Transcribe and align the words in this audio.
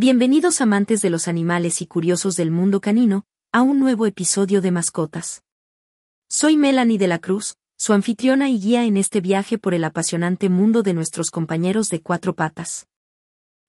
Bienvenidos 0.00 0.60
amantes 0.60 1.02
de 1.02 1.10
los 1.10 1.26
animales 1.26 1.82
y 1.82 1.88
curiosos 1.88 2.36
del 2.36 2.52
mundo 2.52 2.80
canino, 2.80 3.24
a 3.50 3.62
un 3.62 3.80
nuevo 3.80 4.06
episodio 4.06 4.60
de 4.60 4.70
Mascotas. 4.70 5.42
Soy 6.28 6.56
Melanie 6.56 6.98
de 6.98 7.08
la 7.08 7.18
Cruz, 7.18 7.56
su 7.76 7.92
anfitriona 7.92 8.48
y 8.48 8.60
guía 8.60 8.84
en 8.84 8.96
este 8.96 9.20
viaje 9.20 9.58
por 9.58 9.74
el 9.74 9.82
apasionante 9.82 10.50
mundo 10.50 10.84
de 10.84 10.94
nuestros 10.94 11.32
compañeros 11.32 11.90
de 11.90 12.00
cuatro 12.00 12.36
patas. 12.36 12.86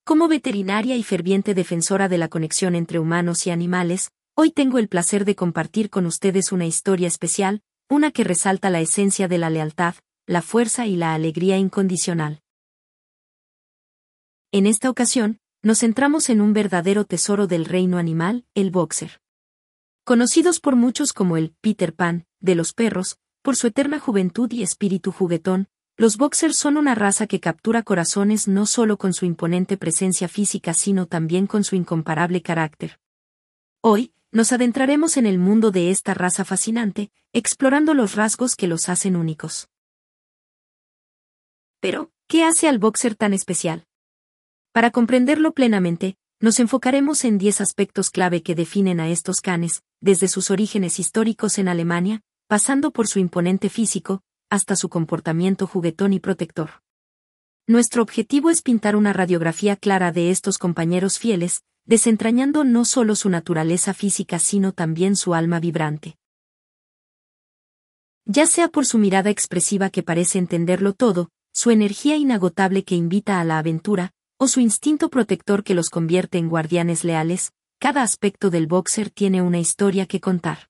Como 0.03 0.27
veterinaria 0.27 0.95
y 0.95 1.01
ferviente 1.01 1.55
defensora 1.55 2.07
de 2.07 2.19
la 2.19 2.27
conexión 2.27 2.75
entre 2.75 2.99
humanos 2.99 3.47
y 3.47 3.49
animales, 3.49 4.11
hoy 4.35 4.51
tengo 4.51 4.77
el 4.77 4.87
placer 4.87 5.25
de 5.25 5.35
compartir 5.35 5.89
con 5.89 6.05
ustedes 6.05 6.51
una 6.51 6.67
historia 6.67 7.07
especial, 7.07 7.63
una 7.89 8.11
que 8.11 8.23
resalta 8.23 8.69
la 8.69 8.81
esencia 8.81 9.27
de 9.27 9.39
la 9.39 9.49
lealtad, 9.49 9.95
la 10.27 10.43
fuerza 10.43 10.85
y 10.85 10.95
la 10.95 11.15
alegría 11.15 11.57
incondicional. 11.57 12.43
En 14.51 14.67
esta 14.67 14.91
ocasión, 14.91 15.38
nos 15.61 15.79
centramos 15.79 16.29
en 16.29 16.39
un 16.39 16.53
verdadero 16.53 17.03
tesoro 17.03 17.45
del 17.45 17.65
reino 17.65 17.97
animal, 17.97 18.45
el 18.55 18.71
boxer. 18.71 19.21
Conocidos 20.05 20.59
por 20.59 20.75
muchos 20.75 21.11
como 21.11 21.35
el 21.35 21.53
Peter 21.59 21.93
Pan, 21.93 22.25
de 22.39 22.55
los 22.55 22.73
perros, 22.73 23.19
por 23.41 23.57
su 23.57 23.67
eterna 23.67 23.99
juventud 23.99 24.49
y 24.51 24.63
espíritu 24.63 25.11
juguetón, 25.11 25.67
los 25.97 26.15
boxers 26.15 26.55
son 26.55 26.77
una 26.77 26.95
raza 26.95 27.27
que 27.27 27.41
captura 27.41 27.83
corazones 27.83 28.47
no 28.47 28.65
solo 28.65 28.97
con 28.97 29.13
su 29.13 29.25
imponente 29.25 29.75
presencia 29.75 30.29
física 30.29 30.73
sino 30.73 31.07
también 31.07 31.45
con 31.45 31.65
su 31.65 31.75
incomparable 31.75 32.41
carácter. 32.41 33.01
Hoy, 33.81 34.13
nos 34.31 34.53
adentraremos 34.53 35.17
en 35.17 35.25
el 35.25 35.39
mundo 35.39 35.71
de 35.71 35.91
esta 35.91 36.13
raza 36.13 36.45
fascinante, 36.45 37.11
explorando 37.33 37.93
los 37.93 38.15
rasgos 38.15 38.55
que 38.55 38.67
los 38.67 38.87
hacen 38.87 39.17
únicos. 39.17 39.67
Pero, 41.81 42.11
¿qué 42.27 42.45
hace 42.45 42.69
al 42.69 42.79
boxer 42.79 43.15
tan 43.15 43.33
especial? 43.33 43.88
Para 44.71 44.91
comprenderlo 44.91 45.53
plenamente, 45.53 46.15
nos 46.39 46.59
enfocaremos 46.59 47.25
en 47.25 47.37
10 47.37 47.61
aspectos 47.61 48.11
clave 48.11 48.43
que 48.43 48.55
definen 48.55 48.99
a 48.99 49.09
estos 49.09 49.41
canes, 49.41 49.81
desde 49.99 50.27
sus 50.27 50.51
orígenes 50.51 50.99
históricos 50.99 51.57
en 51.57 51.67
Alemania, 51.67 52.21
pasando 52.47 52.91
por 52.91 53.07
su 53.07 53.19
imponente 53.19 53.69
físico, 53.69 54.21
hasta 54.49 54.75
su 54.75 54.89
comportamiento 54.89 55.67
juguetón 55.67 56.13
y 56.13 56.19
protector. 56.19 56.81
Nuestro 57.67 58.01
objetivo 58.01 58.49
es 58.49 58.61
pintar 58.61 58.95
una 58.95 59.11
radiografía 59.11 59.75
clara 59.75 60.11
de 60.11 60.31
estos 60.31 60.57
compañeros 60.57 61.19
fieles, 61.19 61.63
desentrañando 61.85 62.63
no 62.63 62.85
solo 62.85 63.15
su 63.15 63.29
naturaleza 63.29 63.93
física 63.93 64.39
sino 64.39 64.71
también 64.71 65.15
su 65.15 65.33
alma 65.33 65.59
vibrante. 65.59 66.15
Ya 68.25 68.45
sea 68.45 68.67
por 68.67 68.85
su 68.85 68.99
mirada 68.99 69.31
expresiva 69.31 69.89
que 69.89 70.03
parece 70.03 70.37
entenderlo 70.37 70.93
todo, 70.93 71.29
su 71.51 71.71
energía 71.71 72.15
inagotable 72.15 72.83
que 72.83 72.95
invita 72.95 73.39
a 73.39 73.43
la 73.43 73.57
aventura, 73.57 74.13
o 74.41 74.47
su 74.47 74.61
instinto 74.61 75.09
protector 75.09 75.65
que 75.65 75.75
los 75.75 75.89
convierte 75.89 76.37
en 76.37 76.47
guardianes 76.47 77.03
leales, 77.03 77.51
cada 77.77 78.03
aspecto 78.03 78.49
del 78.49 78.67
boxer 78.67 79.09
tiene 79.09 79.41
una 79.41 79.59
historia 79.59 80.05
que 80.05 80.21
contar. 80.21 80.69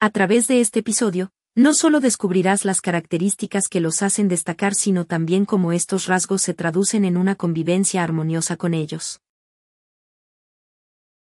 A 0.00 0.10
través 0.10 0.48
de 0.48 0.60
este 0.60 0.80
episodio, 0.80 1.32
no 1.54 1.72
solo 1.72 2.00
descubrirás 2.00 2.66
las 2.66 2.82
características 2.82 3.68
que 3.68 3.80
los 3.80 4.02
hacen 4.02 4.28
destacar, 4.28 4.74
sino 4.74 5.06
también 5.06 5.46
cómo 5.46 5.72
estos 5.72 6.08
rasgos 6.08 6.42
se 6.42 6.52
traducen 6.52 7.06
en 7.06 7.16
una 7.16 7.36
convivencia 7.36 8.02
armoniosa 8.02 8.58
con 8.58 8.74
ellos. 8.74 9.22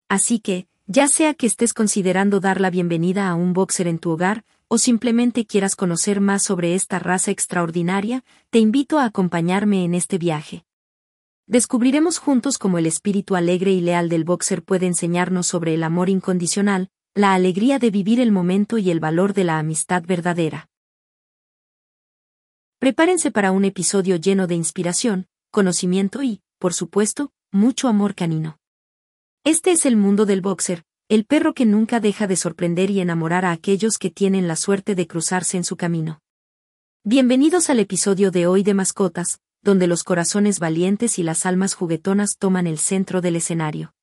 Así 0.08 0.40
que, 0.40 0.66
ya 0.86 1.08
sea 1.08 1.34
que 1.34 1.46
estés 1.46 1.74
considerando 1.74 2.40
dar 2.40 2.58
la 2.58 2.70
bienvenida 2.70 3.28
a 3.28 3.34
un 3.34 3.52
boxer 3.52 3.86
en 3.86 3.98
tu 3.98 4.12
hogar, 4.12 4.46
o 4.68 4.78
simplemente 4.78 5.44
quieras 5.44 5.76
conocer 5.76 6.22
más 6.22 6.42
sobre 6.42 6.74
esta 6.74 6.98
raza 6.98 7.30
extraordinaria, 7.30 8.24
te 8.48 8.60
invito 8.60 8.98
a 8.98 9.04
acompañarme 9.04 9.84
en 9.84 9.94
este 9.94 10.16
viaje. 10.16 10.64
Descubriremos 11.50 12.18
juntos 12.18 12.58
cómo 12.58 12.78
el 12.78 12.86
espíritu 12.86 13.34
alegre 13.34 13.72
y 13.72 13.80
leal 13.80 14.08
del 14.08 14.22
boxer 14.22 14.62
puede 14.62 14.86
enseñarnos 14.86 15.48
sobre 15.48 15.74
el 15.74 15.82
amor 15.82 16.08
incondicional, 16.08 16.90
la 17.12 17.34
alegría 17.34 17.80
de 17.80 17.90
vivir 17.90 18.20
el 18.20 18.30
momento 18.30 18.78
y 18.78 18.88
el 18.88 19.00
valor 19.00 19.34
de 19.34 19.42
la 19.42 19.58
amistad 19.58 20.04
verdadera. 20.06 20.68
Prepárense 22.78 23.32
para 23.32 23.50
un 23.50 23.64
episodio 23.64 24.14
lleno 24.14 24.46
de 24.46 24.54
inspiración, 24.54 25.26
conocimiento 25.50 26.22
y, 26.22 26.40
por 26.60 26.72
supuesto, 26.72 27.32
mucho 27.50 27.88
amor 27.88 28.14
canino. 28.14 28.60
Este 29.42 29.72
es 29.72 29.86
el 29.86 29.96
mundo 29.96 30.26
del 30.26 30.42
boxer, 30.42 30.84
el 31.08 31.24
perro 31.24 31.52
que 31.52 31.66
nunca 31.66 31.98
deja 31.98 32.28
de 32.28 32.36
sorprender 32.36 32.92
y 32.92 33.00
enamorar 33.00 33.44
a 33.44 33.50
aquellos 33.50 33.98
que 33.98 34.12
tienen 34.12 34.46
la 34.46 34.54
suerte 34.54 34.94
de 34.94 35.08
cruzarse 35.08 35.56
en 35.56 35.64
su 35.64 35.76
camino. 35.76 36.20
Bienvenidos 37.02 37.70
al 37.70 37.80
episodio 37.80 38.30
de 38.30 38.46
hoy 38.46 38.62
de 38.62 38.74
Mascotas, 38.74 39.40
donde 39.62 39.86
los 39.86 40.04
corazones 40.04 40.58
valientes 40.58 41.18
y 41.18 41.22
las 41.22 41.44
almas 41.46 41.74
juguetonas 41.74 42.36
toman 42.38 42.66
el 42.66 42.78
centro 42.78 43.20
del 43.20 43.36
escenario. 43.36 43.94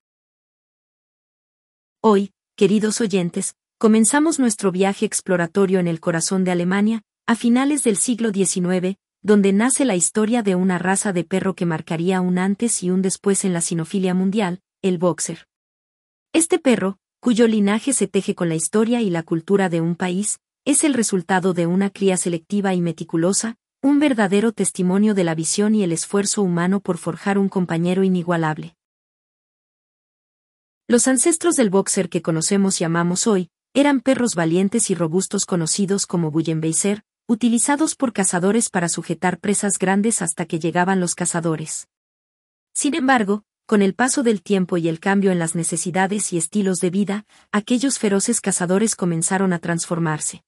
Hoy, 2.00 2.32
queridos 2.56 3.00
oyentes, 3.00 3.56
comenzamos 3.78 4.38
nuestro 4.38 4.70
viaje 4.70 5.04
exploratorio 5.04 5.80
en 5.80 5.88
el 5.88 6.00
corazón 6.00 6.44
de 6.44 6.52
Alemania, 6.52 7.02
a 7.26 7.34
finales 7.34 7.82
del 7.82 7.96
siglo 7.96 8.30
XIX, 8.30 8.96
donde 9.20 9.52
nace 9.52 9.84
la 9.84 9.96
historia 9.96 10.42
de 10.42 10.54
una 10.54 10.78
raza 10.78 11.12
de 11.12 11.24
perro 11.24 11.54
que 11.54 11.66
marcaría 11.66 12.20
un 12.20 12.38
antes 12.38 12.82
y 12.82 12.90
un 12.90 13.02
después 13.02 13.44
en 13.44 13.52
la 13.52 13.60
sinofilia 13.60 14.14
mundial, 14.14 14.60
el 14.80 14.98
boxer. 14.98 15.48
Este 16.32 16.58
perro, 16.58 16.98
cuyo 17.20 17.48
linaje 17.48 17.92
se 17.92 18.06
teje 18.06 18.34
con 18.34 18.48
la 18.48 18.54
historia 18.54 19.02
y 19.02 19.10
la 19.10 19.24
cultura 19.24 19.68
de 19.68 19.80
un 19.80 19.96
país, 19.96 20.38
es 20.64 20.84
el 20.84 20.94
resultado 20.94 21.52
de 21.52 21.66
una 21.66 21.90
cría 21.90 22.16
selectiva 22.16 22.74
y 22.74 22.80
meticulosa, 22.80 23.56
un 23.80 24.00
verdadero 24.00 24.52
testimonio 24.52 25.14
de 25.14 25.22
la 25.22 25.34
visión 25.36 25.74
y 25.74 25.84
el 25.84 25.92
esfuerzo 25.92 26.42
humano 26.42 26.80
por 26.80 26.98
forjar 26.98 27.38
un 27.38 27.48
compañero 27.48 28.02
inigualable. 28.02 28.76
Los 30.88 31.06
ancestros 31.06 31.54
del 31.54 31.70
boxer 31.70 32.08
que 32.08 32.22
conocemos 32.22 32.80
y 32.80 32.84
amamos 32.84 33.26
hoy, 33.26 33.50
eran 33.74 34.00
perros 34.00 34.34
valientes 34.34 34.90
y 34.90 34.94
robustos 34.94 35.44
conocidos 35.44 36.06
como 36.06 36.30
Bullenbeiser, 36.30 37.02
utilizados 37.28 37.94
por 37.94 38.12
cazadores 38.12 38.70
para 38.70 38.88
sujetar 38.88 39.38
presas 39.38 39.78
grandes 39.78 40.22
hasta 40.22 40.46
que 40.46 40.58
llegaban 40.58 40.98
los 40.98 41.14
cazadores. 41.14 41.88
Sin 42.74 42.94
embargo, 42.94 43.44
con 43.66 43.82
el 43.82 43.94
paso 43.94 44.22
del 44.22 44.42
tiempo 44.42 44.78
y 44.78 44.88
el 44.88 44.98
cambio 44.98 45.30
en 45.30 45.38
las 45.38 45.54
necesidades 45.54 46.32
y 46.32 46.38
estilos 46.38 46.80
de 46.80 46.90
vida, 46.90 47.26
aquellos 47.52 47.98
feroces 47.98 48.40
cazadores 48.40 48.96
comenzaron 48.96 49.52
a 49.52 49.58
transformarse. 49.58 50.42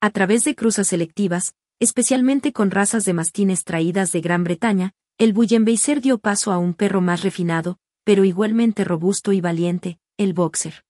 A 0.00 0.10
través 0.10 0.44
de 0.44 0.54
cruzas 0.54 0.88
selectivas, 0.88 1.54
especialmente 1.80 2.52
con 2.52 2.70
razas 2.70 3.06
de 3.06 3.14
mastines 3.14 3.64
traídas 3.64 4.12
de 4.12 4.20
Gran 4.20 4.44
Bretaña, 4.44 4.92
el 5.18 5.32
Bullenbeiser 5.32 6.02
dio 6.02 6.18
paso 6.18 6.52
a 6.52 6.58
un 6.58 6.74
perro 6.74 7.00
más 7.00 7.22
refinado, 7.22 7.78
pero 8.04 8.24
igualmente 8.24 8.84
robusto 8.84 9.32
y 9.32 9.40
valiente, 9.40 9.98
el 10.18 10.34
boxer. 10.34 10.84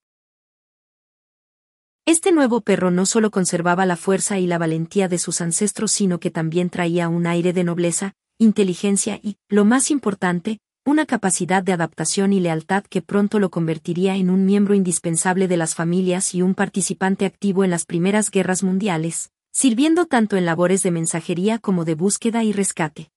Este 2.06 2.32
nuevo 2.32 2.60
perro 2.60 2.90
no 2.90 3.06
solo 3.06 3.30
conservaba 3.30 3.86
la 3.86 3.96
fuerza 3.96 4.40
y 4.40 4.48
la 4.48 4.58
valentía 4.58 5.06
de 5.06 5.18
sus 5.18 5.40
ancestros, 5.40 5.92
sino 5.92 6.18
que 6.18 6.32
también 6.32 6.70
traía 6.70 7.08
un 7.08 7.26
aire 7.26 7.52
de 7.52 7.62
nobleza, 7.62 8.14
inteligencia 8.38 9.20
y, 9.22 9.36
lo 9.48 9.64
más 9.64 9.92
importante, 9.92 10.58
una 10.84 11.06
capacidad 11.06 11.62
de 11.62 11.72
adaptación 11.72 12.32
y 12.32 12.40
lealtad 12.40 12.82
que 12.82 13.02
pronto 13.02 13.38
lo 13.38 13.50
convertiría 13.50 14.16
en 14.16 14.28
un 14.28 14.44
miembro 14.44 14.74
indispensable 14.74 15.46
de 15.46 15.56
las 15.56 15.76
familias 15.76 16.34
y 16.34 16.42
un 16.42 16.56
participante 16.56 17.26
activo 17.26 17.62
en 17.62 17.70
las 17.70 17.84
primeras 17.84 18.30
guerras 18.30 18.64
mundiales, 18.64 19.30
sirviendo 19.52 20.06
tanto 20.06 20.36
en 20.36 20.46
labores 20.46 20.82
de 20.82 20.90
mensajería 20.90 21.58
como 21.58 21.84
de 21.84 21.94
búsqueda 21.94 22.44
y 22.44 22.52
rescate. 22.52 23.10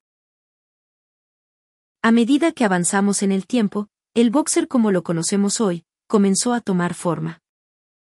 A 2.02 2.12
medida 2.12 2.52
que 2.52 2.66
avanzamos 2.66 3.24
en 3.24 3.32
el 3.32 3.48
tiempo, 3.48 3.88
el 4.14 4.30
boxer 4.30 4.68
como 4.68 4.92
lo 4.92 5.04
conocemos 5.04 5.62
hoy, 5.62 5.86
comenzó 6.08 6.54
a 6.54 6.62
tomar 6.62 6.94
forma. 6.94 7.42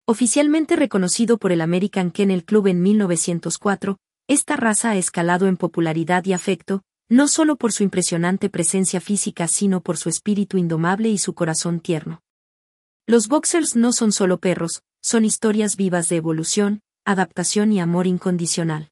Oficialmente 0.07 0.75
reconocido 0.75 1.37
por 1.37 1.51
el 1.51 1.61
American 1.61 2.11
Kennel 2.11 2.45
Club 2.45 2.67
en 2.67 2.81
1904, 2.81 3.97
esta 4.27 4.55
raza 4.55 4.91
ha 4.91 4.97
escalado 4.97 5.47
en 5.47 5.57
popularidad 5.57 6.25
y 6.25 6.33
afecto, 6.33 6.83
no 7.09 7.27
solo 7.27 7.55
por 7.55 7.71
su 7.71 7.83
impresionante 7.83 8.49
presencia 8.49 8.99
física 8.99 9.47
sino 9.47 9.81
por 9.81 9.97
su 9.97 10.09
espíritu 10.09 10.57
indomable 10.57 11.09
y 11.09 11.17
su 11.17 11.33
corazón 11.33 11.79
tierno. 11.79 12.21
Los 13.07 13.27
boxers 13.27 13.75
no 13.75 13.93
son 13.93 14.11
solo 14.11 14.39
perros, 14.39 14.81
son 15.01 15.25
historias 15.25 15.75
vivas 15.75 16.09
de 16.09 16.15
evolución, 16.15 16.81
adaptación 17.05 17.71
y 17.71 17.79
amor 17.79 18.07
incondicional. 18.07 18.91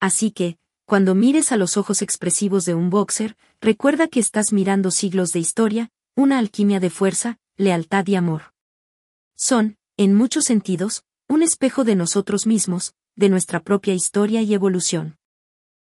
Así 0.00 0.32
que, 0.32 0.58
cuando 0.84 1.14
mires 1.14 1.52
a 1.52 1.56
los 1.56 1.76
ojos 1.76 2.02
expresivos 2.02 2.64
de 2.64 2.74
un 2.74 2.90
boxer, 2.90 3.36
recuerda 3.60 4.08
que 4.08 4.20
estás 4.20 4.52
mirando 4.52 4.90
siglos 4.90 5.32
de 5.32 5.38
historia, 5.38 5.90
una 6.16 6.38
alquimia 6.38 6.80
de 6.80 6.90
fuerza, 6.90 7.38
lealtad 7.56 8.06
y 8.08 8.16
amor. 8.16 8.52
Son, 9.36 9.78
en 9.96 10.14
muchos 10.14 10.44
sentidos, 10.44 11.04
un 11.28 11.42
espejo 11.42 11.84
de 11.84 11.94
nosotros 11.94 12.46
mismos, 12.46 12.94
de 13.14 13.28
nuestra 13.28 13.60
propia 13.60 13.94
historia 13.94 14.42
y 14.42 14.52
evolución. 14.54 15.16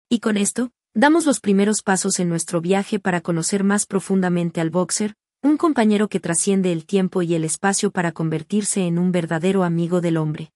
Y 0.08 0.20
con 0.20 0.36
esto, 0.36 0.70
damos 0.94 1.24
los 1.24 1.40
primeros 1.40 1.82
pasos 1.82 2.20
en 2.20 2.28
nuestro 2.28 2.60
viaje 2.60 2.98
para 2.98 3.22
conocer 3.22 3.64
más 3.64 3.86
profundamente 3.86 4.60
al 4.60 4.70
boxer, 4.70 5.16
un 5.42 5.56
compañero 5.56 6.08
que 6.08 6.20
trasciende 6.20 6.70
el 6.70 6.86
tiempo 6.86 7.20
y 7.20 7.34
el 7.34 7.44
espacio 7.44 7.90
para 7.90 8.12
convertirse 8.12 8.86
en 8.86 8.96
un 8.96 9.10
verdadero 9.10 9.64
amigo 9.64 10.00
del 10.00 10.16
hombre. 10.16 10.52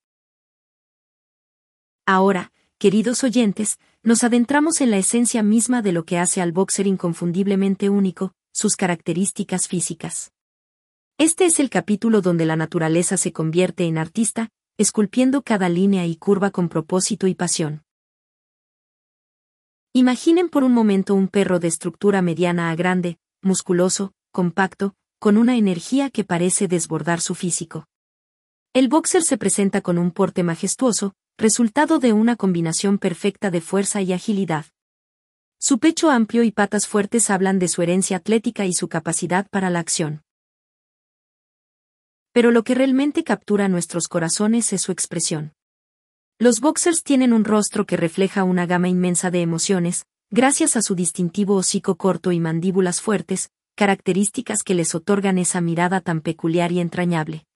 Ahora, 2.07 2.53
queridos 2.79 3.25
oyentes, 3.25 3.81
nos 4.05 4.23
adentramos 4.23 4.81
en 4.81 4.93
la 4.93 4.99
esencia 4.99 5.43
misma 5.43 5.83
de 5.83 5.91
lo 5.91 6.05
que 6.05 6.19
hace 6.19 6.41
al 6.41 6.53
boxer 6.53 6.87
inconfundiblemente 6.87 7.91
único, 7.91 8.33
sus 8.53 8.77
características 8.77 9.67
físicas. 9.67 10.31
Este 11.19 11.47
es 11.47 11.59
el 11.59 11.69
capítulo 11.69 12.21
donde 12.21 12.47
la 12.47 12.55
naturaleza 12.55 13.17
se 13.17 13.33
convierte 13.33 13.87
en 13.87 13.99
artista, 13.99 14.51
esculpiendo 14.79 15.43
cada 15.43 15.69
línea 15.69 16.07
y 16.07 16.15
curva 16.15 16.53
con 16.53 16.69
propósito 16.69 17.27
y 17.27 17.35
pasión. 17.35 17.83
Imaginen 19.93 20.49
por 20.49 20.63
un 20.63 20.73
momento 20.73 21.17
un 21.17 21.27
perro 21.27 21.59
de 21.59 21.67
estructura 21.69 22.23
mediana 22.23 22.71
a 22.71 22.77
grande, 22.77 23.19
musculoso, 23.43 24.13
compacto, 24.37 24.95
con 25.19 25.39
una 25.39 25.57
energía 25.57 26.11
que 26.11 26.23
parece 26.23 26.69
desbordar 26.69 27.23
su 27.23 27.35
físico. 27.35 27.87
El 28.75 28.89
boxer 28.89 29.23
se 29.23 29.39
presenta 29.39 29.81
con 29.81 29.97
un 29.97 30.11
porte 30.11 30.43
majestuoso, 30.43 31.15
resultado 31.39 32.01
de 32.01 32.13
una 32.13 32.37
combinación 32.37 32.99
perfecta 32.99 33.51
de 33.51 33.63
fuerza 33.63 34.03
y 34.03 34.13
agilidad. 34.13 34.67
Su 35.59 35.79
pecho 35.79 36.11
amplio 36.11 36.43
y 36.43 36.53
patas 36.53 36.87
fuertes 36.87 37.31
hablan 37.31 37.59
de 37.59 37.69
su 37.69 37.81
herencia 37.81 38.19
atlética 38.19 38.67
y 38.67 38.75
su 38.75 38.89
capacidad 38.89 39.49
para 39.49 39.71
la 39.71 39.79
acción. 39.79 40.23
Pero 42.33 42.51
lo 42.51 42.63
que 42.63 42.75
realmente 42.75 43.25
captura 43.25 43.69
nuestros 43.69 44.07
corazones 44.07 44.71
es 44.75 44.83
su 44.83 44.93
expresión. 44.93 45.55
Los 46.39 46.61
boxers 46.61 47.03
tienen 47.03 47.33
un 47.33 47.47
rostro 47.47 47.87
que 47.87 47.97
refleja 47.97 48.45
una 48.45 48.67
gama 48.67 48.91
inmensa 48.91 49.31
de 49.31 49.41
emociones, 49.41 50.05
gracias 50.31 50.77
a 50.77 50.83
su 50.83 50.95
distintivo 50.95 51.55
hocico 51.55 51.97
corto 51.97 52.33
y 52.33 52.39
mandíbulas 52.39 53.01
fuertes, 53.01 53.49
características 53.77 54.63
que 54.65 54.75
les 54.75 54.95
otorgan 54.95 55.39
esa 55.39 55.61
mirada 55.61 56.01
tan 56.01 56.23
peculiar 56.23 56.73
y 56.73 56.81
entrañable. 56.81 57.47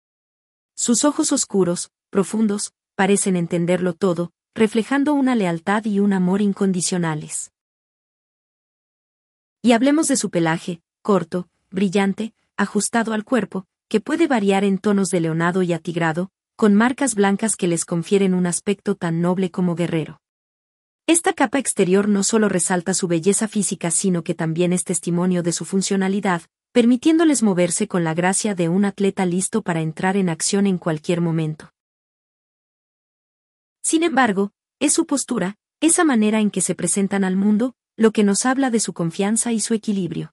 Sus 0.76 1.04
ojos 1.04 1.32
oscuros, 1.32 1.90
profundos, 2.10 2.72
parecen 2.94 3.36
entenderlo 3.36 3.94
todo, 3.94 4.30
reflejando 4.54 5.14
una 5.14 5.34
lealtad 5.34 5.84
y 5.86 5.98
un 5.98 6.12
amor 6.12 6.42
incondicionales. 6.42 7.52
Y 9.62 9.72
hablemos 9.72 10.08
de 10.08 10.16
su 10.16 10.30
pelaje, 10.30 10.82
corto, 11.02 11.48
brillante, 11.70 12.34
ajustado 12.56 13.12
al 13.14 13.24
cuerpo, 13.24 13.66
que 13.88 14.00
puede 14.00 14.26
variar 14.26 14.64
en 14.64 14.78
tonos 14.78 15.08
de 15.08 15.20
leonado 15.20 15.62
y 15.62 15.72
atigrado, 15.72 16.30
con 16.56 16.74
marcas 16.74 17.14
blancas 17.14 17.56
que 17.56 17.66
les 17.66 17.84
confieren 17.86 18.34
un 18.34 18.46
aspecto 18.46 18.94
tan 18.94 19.22
noble 19.22 19.50
como 19.50 19.74
guerrero. 19.74 20.19
Esta 21.10 21.32
capa 21.32 21.58
exterior 21.58 22.08
no 22.08 22.22
solo 22.22 22.48
resalta 22.48 22.94
su 22.94 23.08
belleza 23.08 23.48
física 23.48 23.90
sino 23.90 24.22
que 24.22 24.36
también 24.36 24.72
es 24.72 24.84
testimonio 24.84 25.42
de 25.42 25.50
su 25.50 25.64
funcionalidad, 25.64 26.42
permitiéndoles 26.70 27.42
moverse 27.42 27.88
con 27.88 28.04
la 28.04 28.14
gracia 28.14 28.54
de 28.54 28.68
un 28.68 28.84
atleta 28.84 29.26
listo 29.26 29.62
para 29.62 29.80
entrar 29.80 30.16
en 30.16 30.28
acción 30.28 30.68
en 30.68 30.78
cualquier 30.78 31.20
momento. 31.20 31.72
Sin 33.82 34.04
embargo, 34.04 34.52
es 34.78 34.92
su 34.92 35.04
postura, 35.04 35.56
esa 35.80 36.04
manera 36.04 36.38
en 36.38 36.48
que 36.52 36.60
se 36.60 36.76
presentan 36.76 37.24
al 37.24 37.34
mundo, 37.34 37.74
lo 37.96 38.12
que 38.12 38.22
nos 38.22 38.46
habla 38.46 38.70
de 38.70 38.78
su 38.78 38.92
confianza 38.92 39.50
y 39.50 39.58
su 39.58 39.74
equilibrio. 39.74 40.32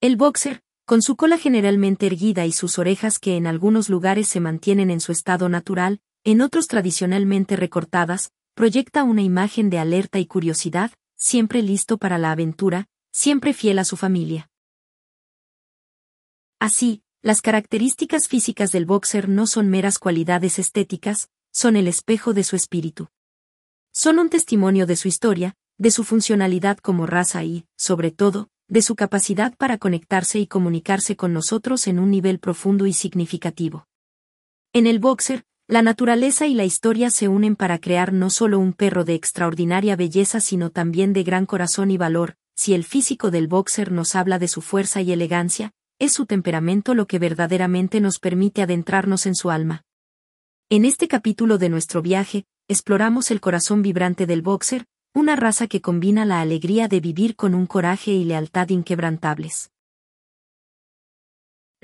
El 0.00 0.16
boxer, 0.16 0.62
con 0.86 1.02
su 1.02 1.16
cola 1.16 1.36
generalmente 1.36 2.06
erguida 2.06 2.46
y 2.46 2.52
sus 2.52 2.78
orejas 2.78 3.18
que 3.18 3.36
en 3.36 3.46
algunos 3.46 3.90
lugares 3.90 4.26
se 4.26 4.40
mantienen 4.40 4.90
en 4.90 5.00
su 5.00 5.12
estado 5.12 5.50
natural, 5.50 6.00
en 6.24 6.40
otros 6.40 6.66
tradicionalmente 6.66 7.56
recortadas, 7.56 8.32
proyecta 8.54 9.04
una 9.04 9.22
imagen 9.22 9.70
de 9.70 9.78
alerta 9.78 10.18
y 10.18 10.26
curiosidad, 10.26 10.92
siempre 11.16 11.62
listo 11.62 11.98
para 11.98 12.18
la 12.18 12.32
aventura, 12.32 12.86
siempre 13.12 13.52
fiel 13.52 13.78
a 13.78 13.84
su 13.84 13.96
familia. 13.96 14.50
Así, 16.58 17.02
las 17.22 17.40
características 17.40 18.28
físicas 18.28 18.72
del 18.72 18.86
boxer 18.86 19.28
no 19.28 19.46
son 19.46 19.68
meras 19.68 19.98
cualidades 19.98 20.58
estéticas, 20.58 21.30
son 21.52 21.76
el 21.76 21.88
espejo 21.88 22.34
de 22.34 22.44
su 22.44 22.56
espíritu. 22.56 23.08
Son 23.92 24.18
un 24.18 24.28
testimonio 24.28 24.86
de 24.86 24.96
su 24.96 25.08
historia, 25.08 25.54
de 25.78 25.90
su 25.90 26.04
funcionalidad 26.04 26.78
como 26.78 27.06
raza 27.06 27.44
y, 27.44 27.66
sobre 27.76 28.10
todo, 28.10 28.48
de 28.68 28.82
su 28.82 28.96
capacidad 28.96 29.54
para 29.56 29.78
conectarse 29.78 30.38
y 30.38 30.46
comunicarse 30.46 31.16
con 31.16 31.32
nosotros 31.32 31.86
en 31.86 31.98
un 31.98 32.10
nivel 32.10 32.38
profundo 32.38 32.86
y 32.86 32.92
significativo. 32.92 33.86
En 34.72 34.86
el 34.86 34.98
boxer, 34.98 35.44
la 35.72 35.80
naturaleza 35.80 36.46
y 36.46 36.52
la 36.52 36.66
historia 36.66 37.08
se 37.08 37.28
unen 37.28 37.56
para 37.56 37.78
crear 37.78 38.12
no 38.12 38.28
solo 38.28 38.58
un 38.58 38.74
perro 38.74 39.04
de 39.04 39.14
extraordinaria 39.14 39.96
belleza 39.96 40.38
sino 40.38 40.68
también 40.68 41.14
de 41.14 41.22
gran 41.22 41.46
corazón 41.46 41.90
y 41.90 41.96
valor, 41.96 42.36
si 42.54 42.74
el 42.74 42.84
físico 42.84 43.30
del 43.30 43.48
boxer 43.48 43.90
nos 43.90 44.14
habla 44.14 44.38
de 44.38 44.48
su 44.48 44.60
fuerza 44.60 45.00
y 45.00 45.12
elegancia, 45.12 45.72
es 45.98 46.12
su 46.12 46.26
temperamento 46.26 46.92
lo 46.92 47.06
que 47.06 47.18
verdaderamente 47.18 48.02
nos 48.02 48.18
permite 48.18 48.60
adentrarnos 48.60 49.24
en 49.24 49.34
su 49.34 49.50
alma. 49.50 49.82
En 50.68 50.84
este 50.84 51.08
capítulo 51.08 51.56
de 51.56 51.70
nuestro 51.70 52.02
viaje, 52.02 52.44
exploramos 52.68 53.30
el 53.30 53.40
corazón 53.40 53.80
vibrante 53.80 54.26
del 54.26 54.42
boxer, 54.42 54.84
una 55.14 55.36
raza 55.36 55.68
que 55.68 55.80
combina 55.80 56.26
la 56.26 56.42
alegría 56.42 56.86
de 56.86 57.00
vivir 57.00 57.34
con 57.34 57.54
un 57.54 57.66
coraje 57.66 58.10
y 58.10 58.24
lealtad 58.24 58.68
inquebrantables. 58.68 59.71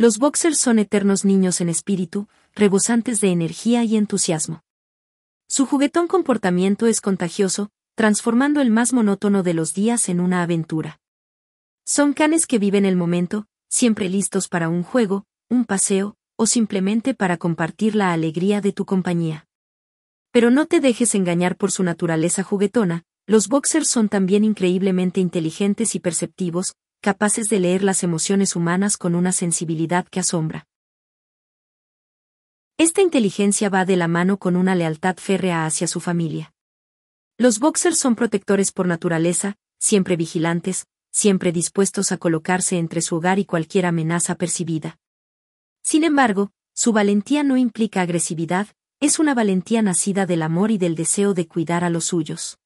Los 0.00 0.18
boxers 0.18 0.58
son 0.58 0.78
eternos 0.78 1.24
niños 1.24 1.60
en 1.60 1.68
espíritu, 1.68 2.28
rebosantes 2.54 3.20
de 3.20 3.32
energía 3.32 3.82
y 3.82 3.96
entusiasmo. 3.96 4.62
Su 5.48 5.66
juguetón 5.66 6.06
comportamiento 6.06 6.86
es 6.86 7.00
contagioso, 7.00 7.70
transformando 7.96 8.60
el 8.60 8.70
más 8.70 8.92
monótono 8.92 9.42
de 9.42 9.54
los 9.54 9.74
días 9.74 10.08
en 10.08 10.20
una 10.20 10.44
aventura. 10.44 11.00
Son 11.84 12.12
canes 12.12 12.46
que 12.46 12.60
viven 12.60 12.84
el 12.84 12.94
momento, 12.94 13.46
siempre 13.68 14.08
listos 14.08 14.46
para 14.46 14.68
un 14.68 14.84
juego, 14.84 15.24
un 15.50 15.64
paseo, 15.64 16.14
o 16.36 16.46
simplemente 16.46 17.12
para 17.12 17.36
compartir 17.36 17.96
la 17.96 18.12
alegría 18.12 18.60
de 18.60 18.72
tu 18.72 18.84
compañía. 18.84 19.48
Pero 20.30 20.52
no 20.52 20.66
te 20.66 20.78
dejes 20.78 21.16
engañar 21.16 21.56
por 21.56 21.72
su 21.72 21.82
naturaleza 21.82 22.44
juguetona, 22.44 23.02
los 23.26 23.48
boxers 23.48 23.88
son 23.88 24.08
también 24.08 24.44
increíblemente 24.44 25.18
inteligentes 25.18 25.96
y 25.96 25.98
perceptivos, 25.98 26.76
capaces 27.00 27.48
de 27.48 27.60
leer 27.60 27.82
las 27.82 28.02
emociones 28.02 28.56
humanas 28.56 28.96
con 28.96 29.14
una 29.14 29.32
sensibilidad 29.32 30.06
que 30.08 30.20
asombra. 30.20 30.66
Esta 32.76 33.02
inteligencia 33.02 33.68
va 33.68 33.84
de 33.84 33.96
la 33.96 34.08
mano 34.08 34.38
con 34.38 34.56
una 34.56 34.74
lealtad 34.74 35.16
férrea 35.16 35.66
hacia 35.66 35.86
su 35.86 36.00
familia. 36.00 36.52
Los 37.36 37.58
boxers 37.58 37.98
son 37.98 38.14
protectores 38.14 38.72
por 38.72 38.86
naturaleza, 38.86 39.56
siempre 39.78 40.16
vigilantes, 40.16 40.86
siempre 41.10 41.52
dispuestos 41.52 42.12
a 42.12 42.18
colocarse 42.18 42.78
entre 42.78 43.00
su 43.00 43.16
hogar 43.16 43.38
y 43.38 43.44
cualquier 43.44 43.86
amenaza 43.86 44.34
percibida. 44.34 44.98
Sin 45.82 46.04
embargo, 46.04 46.52
su 46.74 46.92
valentía 46.92 47.42
no 47.42 47.56
implica 47.56 48.02
agresividad, 48.02 48.68
es 49.00 49.18
una 49.18 49.34
valentía 49.34 49.82
nacida 49.82 50.26
del 50.26 50.42
amor 50.42 50.70
y 50.70 50.78
del 50.78 50.94
deseo 50.94 51.34
de 51.34 51.46
cuidar 51.46 51.84
a 51.84 51.90
los 51.90 52.06
suyos. 52.06 52.58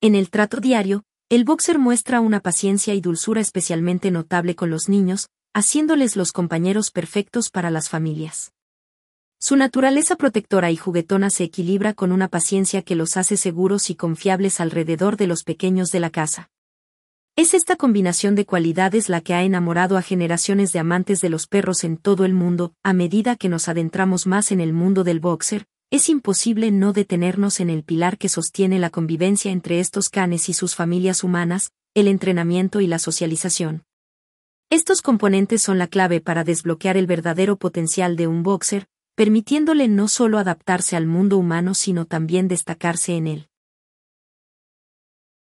En 0.00 0.14
el 0.14 0.30
trato 0.30 0.60
diario, 0.60 1.04
el 1.30 1.44
boxer 1.44 1.78
muestra 1.78 2.20
una 2.20 2.40
paciencia 2.40 2.92
y 2.92 3.00
dulzura 3.00 3.40
especialmente 3.40 4.10
notable 4.10 4.56
con 4.56 4.68
los 4.68 4.88
niños, 4.88 5.28
haciéndoles 5.54 6.16
los 6.16 6.32
compañeros 6.32 6.90
perfectos 6.90 7.50
para 7.50 7.70
las 7.70 7.88
familias. 7.88 8.52
Su 9.38 9.54
naturaleza 9.54 10.16
protectora 10.16 10.72
y 10.72 10.76
juguetona 10.76 11.30
se 11.30 11.44
equilibra 11.44 11.94
con 11.94 12.10
una 12.10 12.26
paciencia 12.26 12.82
que 12.82 12.96
los 12.96 13.16
hace 13.16 13.36
seguros 13.36 13.90
y 13.90 13.94
confiables 13.94 14.58
alrededor 14.58 15.16
de 15.16 15.28
los 15.28 15.44
pequeños 15.44 15.92
de 15.92 16.00
la 16.00 16.10
casa. 16.10 16.50
Es 17.36 17.54
esta 17.54 17.76
combinación 17.76 18.34
de 18.34 18.44
cualidades 18.44 19.08
la 19.08 19.20
que 19.20 19.34
ha 19.34 19.44
enamorado 19.44 19.96
a 19.96 20.02
generaciones 20.02 20.72
de 20.72 20.80
amantes 20.80 21.20
de 21.20 21.30
los 21.30 21.46
perros 21.46 21.84
en 21.84 21.96
todo 21.96 22.24
el 22.24 22.34
mundo, 22.34 22.74
a 22.82 22.92
medida 22.92 23.36
que 23.36 23.48
nos 23.48 23.68
adentramos 23.68 24.26
más 24.26 24.50
en 24.50 24.60
el 24.60 24.72
mundo 24.72 25.04
del 25.04 25.20
boxer, 25.20 25.68
es 25.90 26.08
imposible 26.08 26.70
no 26.70 26.92
detenernos 26.92 27.58
en 27.58 27.68
el 27.68 27.82
pilar 27.82 28.16
que 28.16 28.28
sostiene 28.28 28.78
la 28.78 28.90
convivencia 28.90 29.50
entre 29.50 29.80
estos 29.80 30.08
canes 30.08 30.48
y 30.48 30.52
sus 30.52 30.76
familias 30.76 31.24
humanas, 31.24 31.72
el 31.94 32.06
entrenamiento 32.06 32.80
y 32.80 32.86
la 32.86 33.00
socialización. 33.00 33.82
Estos 34.70 35.02
componentes 35.02 35.62
son 35.62 35.78
la 35.78 35.88
clave 35.88 36.20
para 36.20 36.44
desbloquear 36.44 36.96
el 36.96 37.08
verdadero 37.08 37.56
potencial 37.56 38.14
de 38.14 38.28
un 38.28 38.44
boxer, 38.44 38.86
permitiéndole 39.16 39.88
no 39.88 40.06
solo 40.06 40.38
adaptarse 40.38 40.96
al 40.96 41.06
mundo 41.06 41.36
humano 41.36 41.74
sino 41.74 42.04
también 42.06 42.46
destacarse 42.46 43.16
en 43.16 43.26
él. 43.26 43.48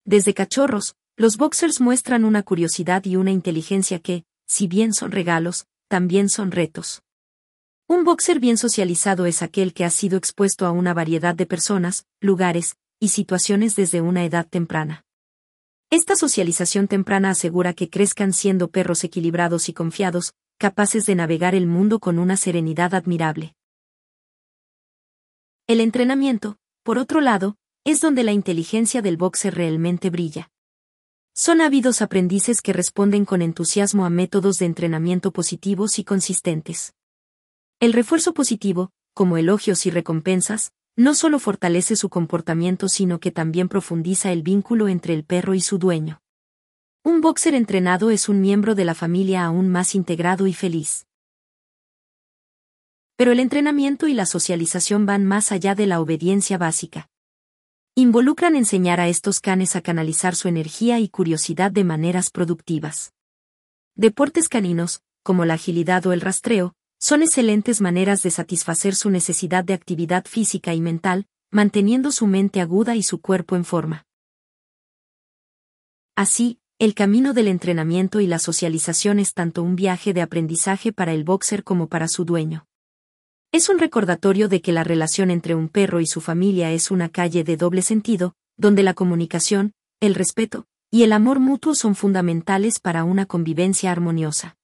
Desde 0.05 0.33
cachorros, 0.33 0.95
los 1.17 1.35
boxers 1.35 1.81
muestran 1.81 2.23
una 2.23 2.43
curiosidad 2.43 3.03
y 3.03 3.17
una 3.17 3.31
inteligencia 3.31 3.99
que, 3.99 4.23
si 4.47 4.67
bien 4.67 4.93
son 4.93 5.11
regalos, 5.11 5.67
también 5.89 6.29
son 6.29 6.51
retos. 6.51 7.03
Un 7.91 8.03
boxer 8.03 8.39
bien 8.39 8.57
socializado 8.57 9.25
es 9.25 9.41
aquel 9.41 9.73
que 9.73 9.83
ha 9.83 9.89
sido 9.89 10.15
expuesto 10.15 10.67
a 10.67 10.71
una 10.71 10.93
variedad 10.93 11.33
de 11.33 11.47
personas, 11.47 12.05
lugares 12.21 12.75
y 12.99 13.07
situaciones 13.07 13.75
desde 13.75 13.99
una 13.99 14.23
edad 14.23 14.47
temprana. 14.47 15.05
Esta 15.89 16.15
socialización 16.15 16.87
temprana 16.87 17.31
asegura 17.31 17.73
que 17.73 17.89
crezcan 17.89 18.31
siendo 18.31 18.69
perros 18.69 19.03
equilibrados 19.03 19.69
y 19.69 19.73
confiados, 19.73 20.35
capaces 20.59 21.07
de 21.07 21.15
navegar 21.15 21.55
el 21.55 21.65
mundo 21.65 21.97
con 21.97 22.19
una 22.19 22.37
serenidad 22.37 22.93
admirable. 22.93 23.55
El 25.65 25.81
entrenamiento, 25.81 26.57
por 26.83 26.99
otro 26.99 27.21
lado, 27.21 27.55
es 27.85 28.01
donde 28.01 28.23
la 28.23 28.33
inteligencia 28.33 29.01
del 29.01 29.17
boxer 29.17 29.55
realmente 29.55 30.11
brilla. 30.11 30.51
Son 31.33 31.59
ávidos 31.59 32.03
aprendices 32.03 32.61
que 32.61 32.71
responden 32.71 33.25
con 33.25 33.41
entusiasmo 33.41 34.05
a 34.05 34.11
métodos 34.11 34.59
de 34.59 34.67
entrenamiento 34.67 35.31
positivos 35.31 35.97
y 35.97 36.03
consistentes. 36.03 36.93
El 37.81 37.93
refuerzo 37.93 38.33
positivo, 38.33 38.91
como 39.13 39.37
elogios 39.37 39.85
y 39.85 39.89
recompensas, 39.89 40.73
no 40.97 41.15
solo 41.15 41.39
fortalece 41.39 41.95
su 41.95 42.09
comportamiento 42.09 42.89
sino 42.89 43.21
que 43.21 43.31
también 43.31 43.69
profundiza 43.69 44.33
el 44.33 44.43
vínculo 44.43 44.89
entre 44.89 45.13
el 45.13 45.23
perro 45.23 45.53
y 45.53 45.61
su 45.61 45.77
dueño. 45.77 46.21
Un 47.05 47.21
boxer 47.21 47.55
entrenado 47.55 48.09
es 48.09 48.27
un 48.27 48.41
miembro 48.41 48.75
de 48.75 48.83
la 48.83 48.95
familia 48.95 49.45
aún 49.45 49.69
más 49.69 49.95
integrado 49.95 50.45
y 50.45 50.53
feliz. 50.53 51.07
Pero 53.15 53.31
el 53.31 53.39
entrenamiento 53.39 54.09
y 54.09 54.13
la 54.13 54.25
socialización 54.25 55.05
van 55.05 55.25
más 55.25 55.53
allá 55.53 55.73
de 55.73 55.87
la 55.87 56.01
obediencia 56.01 56.57
básica. 56.57 57.07
Involucran 57.95 58.57
enseñar 58.57 58.99
a 58.99 59.07
estos 59.07 59.39
canes 59.39 59.77
a 59.77 59.81
canalizar 59.81 60.35
su 60.35 60.49
energía 60.49 60.99
y 60.99 61.07
curiosidad 61.07 61.71
de 61.71 61.85
maneras 61.85 62.29
productivas. 62.29 63.13
Deportes 63.95 64.49
caninos, 64.49 65.01
como 65.23 65.45
la 65.45 65.53
agilidad 65.53 66.05
o 66.05 66.11
el 66.11 66.19
rastreo, 66.19 66.75
son 66.99 67.23
excelentes 67.23 67.79
maneras 67.79 68.21
de 68.23 68.29
satisfacer 68.29 68.93
su 68.93 69.09
necesidad 69.09 69.63
de 69.63 69.73
actividad 69.73 70.25
física 70.25 70.73
y 70.73 70.81
mental, 70.81 71.27
manteniendo 71.49 72.11
su 72.11 72.27
mente 72.27 72.59
aguda 72.59 72.95
y 72.95 73.03
su 73.03 73.21
cuerpo 73.21 73.55
en 73.55 73.63
forma. 73.63 74.05
Así, 76.15 76.59
el 76.77 76.93
camino 76.93 77.33
del 77.33 77.47
entrenamiento 77.47 78.19
y 78.19 78.27
la 78.27 78.37
socialización 78.37 79.19
es 79.19 79.33
tanto 79.33 79.63
un 79.63 79.77
viaje 79.77 80.13
de 80.13 80.21
aprendizaje 80.21 80.91
para 80.91 81.13
el 81.13 81.23
boxer 81.23 81.63
como 81.63 81.87
para 81.87 82.09
su 82.09 82.25
dueño. 82.25 82.67
Es 83.53 83.69
un 83.69 83.79
recordatorio 83.79 84.49
de 84.49 84.61
que 84.61 84.73
la 84.73 84.83
relación 84.83 85.31
entre 85.31 85.55
un 85.55 85.69
perro 85.69 86.01
y 86.01 86.05
su 86.05 86.19
familia 86.21 86.71
es 86.71 86.91
una 86.91 87.09
calle 87.09 87.45
de 87.45 87.57
doble 87.57 87.81
sentido, 87.81 88.35
donde 88.57 88.83
la 88.83 88.93
comunicación, 88.93 89.73
el 90.01 90.15
respeto 90.15 90.67
y 90.91 91.03
el 91.03 91.13
amor 91.13 91.39
mutuo 91.39 91.75
son 91.75 91.95
fundamentales 91.95 92.79
para 92.79 93.03
una 93.05 93.25
convivencia 93.25 93.91
armoniosa. 93.91 94.58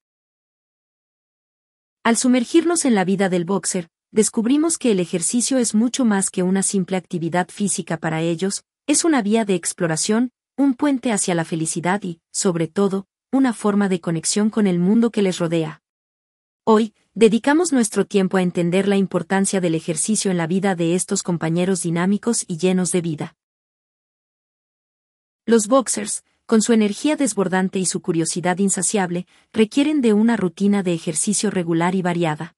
Al 2.06 2.18
sumergirnos 2.18 2.86
en 2.86 2.94
la 2.94 3.04
vida 3.04 3.30
del 3.30 3.46
boxer, 3.46 3.90
descubrimos 4.12 4.78
que 4.78 4.92
el 4.92 5.00
ejercicio 5.00 5.58
es 5.58 5.74
mucho 5.74 6.06
más 6.06 6.30
que 6.30 6.44
una 6.44 6.62
simple 6.62 6.98
actividad 6.98 7.50
física 7.50 7.98
para 7.98 8.22
ellos, 8.22 8.64
es 8.86 9.06
una 9.06 9.24
vía 9.24 9.44
de 9.44 9.56
exploración, 9.56 10.30
un 10.56 10.76
puente 10.76 11.12
hacia 11.12 11.34
la 11.34 11.46
felicidad 11.46 12.04
y, 12.04 12.22
sobre 12.32 12.68
todo, 12.68 13.08
una 13.32 13.54
forma 13.54 13.90
de 13.90 14.02
conexión 14.02 14.52
con 14.52 14.68
el 14.68 14.78
mundo 14.78 15.10
que 15.10 15.24
les 15.24 15.40
rodea. 15.40 15.82
Hoy, 16.64 16.94
dedicamos 17.16 17.74
nuestro 17.74 18.06
tiempo 18.06 18.38
a 18.38 18.44
entender 18.44 18.88
la 18.88 18.98
importancia 18.98 19.60
del 19.60 19.74
ejercicio 19.74 20.30
en 20.30 20.38
la 20.38 20.46
vida 20.46 20.76
de 20.76 20.94
estos 20.94 21.24
compañeros 21.24 21.82
dinámicos 21.82 22.46
y 22.48 22.58
llenos 22.58 22.92
de 22.92 23.02
vida. 23.02 23.36
Los 25.48 25.68
boxers, 25.68 26.24
con 26.46 26.62
su 26.62 26.74
energía 26.74 27.16
desbordante 27.16 27.80
y 27.80 27.86
su 27.86 28.02
curiosidad 28.02 28.60
insaciable, 28.60 29.26
requieren 29.52 30.02
de 30.02 30.14
una 30.14 30.38
rutina 30.38 30.84
de 30.84 30.94
ejercicio 30.94 31.50
regular 31.50 31.96
y 31.96 32.02
variada. 32.02 32.56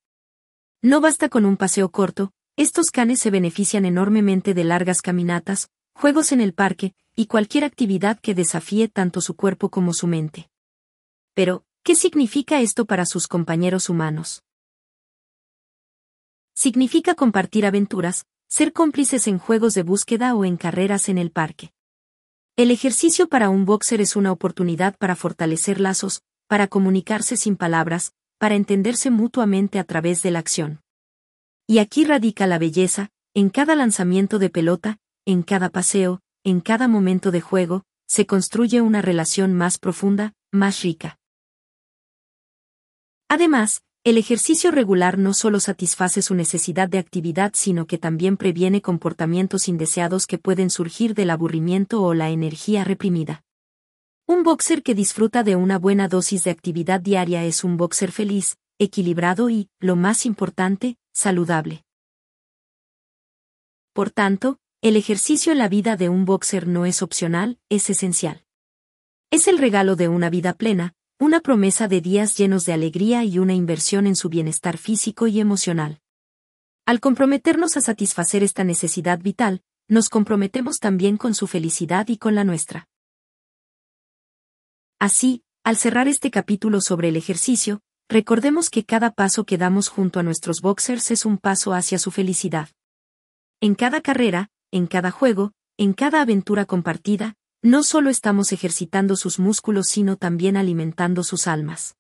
No 0.82 1.02
basta 1.02 1.30
con 1.30 1.46
un 1.46 1.58
paseo 1.58 1.90
corto, 1.90 2.32
estos 2.58 2.92
canes 2.92 3.20
se 3.20 3.32
benefician 3.32 3.86
enormemente 3.86 4.54
de 4.54 4.64
largas 4.64 5.02
caminatas, 5.02 5.70
juegos 5.94 6.32
en 6.32 6.42
el 6.42 6.54
parque, 6.54 6.96
y 7.16 7.28
cualquier 7.28 7.64
actividad 7.64 8.20
que 8.20 8.36
desafíe 8.36 8.88
tanto 8.90 9.22
su 9.22 9.36
cuerpo 9.36 9.70
como 9.70 9.94
su 9.94 10.06
mente. 10.08 10.50
Pero, 11.34 11.64
¿qué 11.84 11.96
significa 11.96 12.62
esto 12.62 12.86
para 12.86 13.06
sus 13.06 13.28
compañeros 13.28 13.90
humanos? 13.90 14.44
Significa 16.54 17.16
compartir 17.16 17.66
aventuras, 17.66 18.26
ser 18.48 18.74
cómplices 18.74 19.28
en 19.28 19.38
juegos 19.38 19.74
de 19.74 19.84
búsqueda 19.84 20.36
o 20.36 20.46
en 20.46 20.58
carreras 20.58 21.10
en 21.10 21.18
el 21.18 21.32
parque. 21.32 21.72
El 22.58 22.72
ejercicio 22.72 23.30
para 23.30 23.52
un 23.52 23.66
boxer 23.66 24.02
es 24.02 24.16
una 24.16 24.32
oportunidad 24.32 24.98
para 24.98 25.16
fortalecer 25.16 25.80
lazos, 25.80 26.24
para 26.48 26.68
comunicarse 26.68 27.38
sin 27.38 27.56
palabras, 27.56 28.16
para 28.40 28.56
entenderse 28.56 29.12
mutuamente 29.12 29.78
a 29.78 29.84
través 29.84 30.24
de 30.24 30.32
la 30.32 30.40
acción. 30.40 30.82
Y 31.68 31.78
aquí 31.78 32.04
radica 32.04 32.48
la 32.48 32.58
belleza, 32.58 33.12
en 33.36 33.52
cada 33.52 33.76
lanzamiento 33.76 34.40
de 34.40 34.50
pelota, 34.50 34.98
en 35.24 35.44
cada 35.44 35.70
paseo, 35.70 36.22
en 36.44 36.60
cada 36.60 36.88
momento 36.88 37.30
de 37.30 37.42
juego, 37.42 37.84
se 38.08 38.26
construye 38.26 38.82
una 38.82 39.04
relación 39.04 39.54
más 39.54 39.78
profunda, 39.78 40.34
más 40.52 40.82
rica. 40.82 41.20
Además, 43.30 43.84
el 44.04 44.18
ejercicio 44.18 44.72
regular 44.72 45.18
no 45.18 45.34
solo 45.34 45.60
satisface 45.60 46.22
su 46.22 46.34
necesidad 46.34 46.88
de 46.88 46.98
actividad, 46.98 47.52
sino 47.56 47.88
que 47.88 47.98
también 47.98 48.38
previene 48.38 48.82
comportamientos 48.82 49.68
indeseados 49.68 50.28
que 50.28 50.38
pueden 50.38 50.70
surgir 50.70 51.14
del 51.14 51.30
aburrimiento 51.30 52.02
o 52.02 52.14
la 52.14 52.30
energía 52.30 52.84
reprimida. 52.84 53.44
Un 54.26 54.44
boxer 54.44 54.84
que 54.84 54.96
disfruta 54.96 55.44
de 55.44 55.56
una 55.56 55.78
buena 55.78 56.08
dosis 56.08 56.44
de 56.44 56.52
actividad 56.52 57.00
diaria 57.02 57.46
es 57.46 57.64
un 57.64 57.78
boxer 57.78 58.12
feliz, 58.12 58.58
equilibrado 58.80 59.50
y, 59.50 59.70
lo 59.80 59.96
más 59.96 60.26
importante, 60.26 60.98
saludable. 61.14 61.84
Por 63.94 64.12
tanto, 64.12 64.60
el 64.82 64.96
ejercicio 64.96 65.52
en 65.52 65.58
la 65.58 65.70
vida 65.70 65.96
de 65.96 66.10
un 66.10 66.26
boxer 66.26 66.68
no 66.68 66.86
es 66.86 67.02
opcional, 67.02 67.58
es 67.70 67.90
esencial. 67.90 68.44
Es 69.32 69.48
el 69.48 69.58
regalo 69.58 69.96
de 69.96 70.08
una 70.08 70.30
vida 70.30 70.54
plena, 70.54 70.94
una 71.20 71.40
promesa 71.40 71.88
de 71.88 72.00
días 72.00 72.38
llenos 72.38 72.66
de 72.66 72.74
alegría 72.74 73.24
y 73.24 73.40
una 73.40 73.56
inversión 73.56 74.06
en 74.06 74.16
su 74.16 74.30
bienestar 74.30 74.78
físico 74.78 75.26
y 75.26 75.40
emocional. 75.40 76.00
Al 76.86 77.00
comprometernos 77.00 77.76
a 77.76 77.82
satisfacer 77.82 78.44
esta 78.44 78.64
necesidad 78.64 79.20
vital, 79.20 79.64
nos 79.88 80.10
comprometemos 80.10 80.78
también 80.78 81.18
con 81.18 81.34
su 81.34 81.48
felicidad 81.48 82.08
y 82.10 82.18
con 82.18 82.36
la 82.36 82.44
nuestra. 82.44 82.88
Así, 85.00 85.44
al 85.64 85.78
cerrar 85.78 86.08
este 86.08 86.30
capítulo 86.30 86.82
sobre 86.82 87.10
el 87.10 87.16
ejercicio, 87.16 87.82
recordemos 88.10 88.70
que 88.70 88.86
cada 88.86 89.12
paso 89.12 89.44
que 89.44 89.58
damos 89.58 89.88
junto 89.88 90.20
a 90.20 90.24
nuestros 90.24 90.62
boxers 90.62 91.10
es 91.10 91.26
un 91.26 91.40
paso 91.40 91.74
hacia 91.74 91.98
su 91.98 92.12
felicidad. 92.12 92.70
En 93.60 93.74
cada 93.74 94.02
carrera, 94.02 94.52
en 94.72 94.86
cada 94.86 95.10
juego, 95.10 95.54
en 95.78 95.94
cada 95.94 96.22
aventura 96.22 96.66
compartida, 96.66 97.36
no 97.62 97.84
solo 97.84 98.10
estamos 98.10 98.52
ejercitando 98.52 99.16
sus 99.16 99.40
músculos 99.40 99.88
sino 99.88 100.16
también 100.16 100.58
alimentando 100.58 101.24
sus 101.24 101.48
almas. 101.48 101.96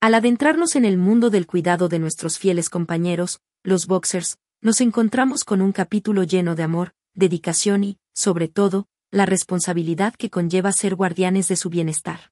Al 0.00 0.14
adentrarnos 0.14 0.76
en 0.76 0.84
el 0.84 0.96
mundo 0.96 1.28
del 1.30 1.46
cuidado 1.46 1.88
de 1.88 1.98
nuestros 1.98 2.38
fieles 2.38 2.70
compañeros, 2.70 3.40
los 3.62 3.86
boxers, 3.86 4.38
nos 4.62 4.80
encontramos 4.80 5.44
con 5.44 5.60
un 5.60 5.72
capítulo 5.72 6.22
lleno 6.22 6.54
de 6.54 6.62
amor, 6.62 6.94
dedicación 7.14 7.84
y, 7.84 7.98
sobre 8.14 8.48
todo, 8.48 8.86
la 9.10 9.26
responsabilidad 9.26 10.14
que 10.14 10.30
conlleva 10.30 10.72
ser 10.72 10.94
guardianes 10.94 11.48
de 11.48 11.56
su 11.56 11.68
bienestar. 11.68 12.30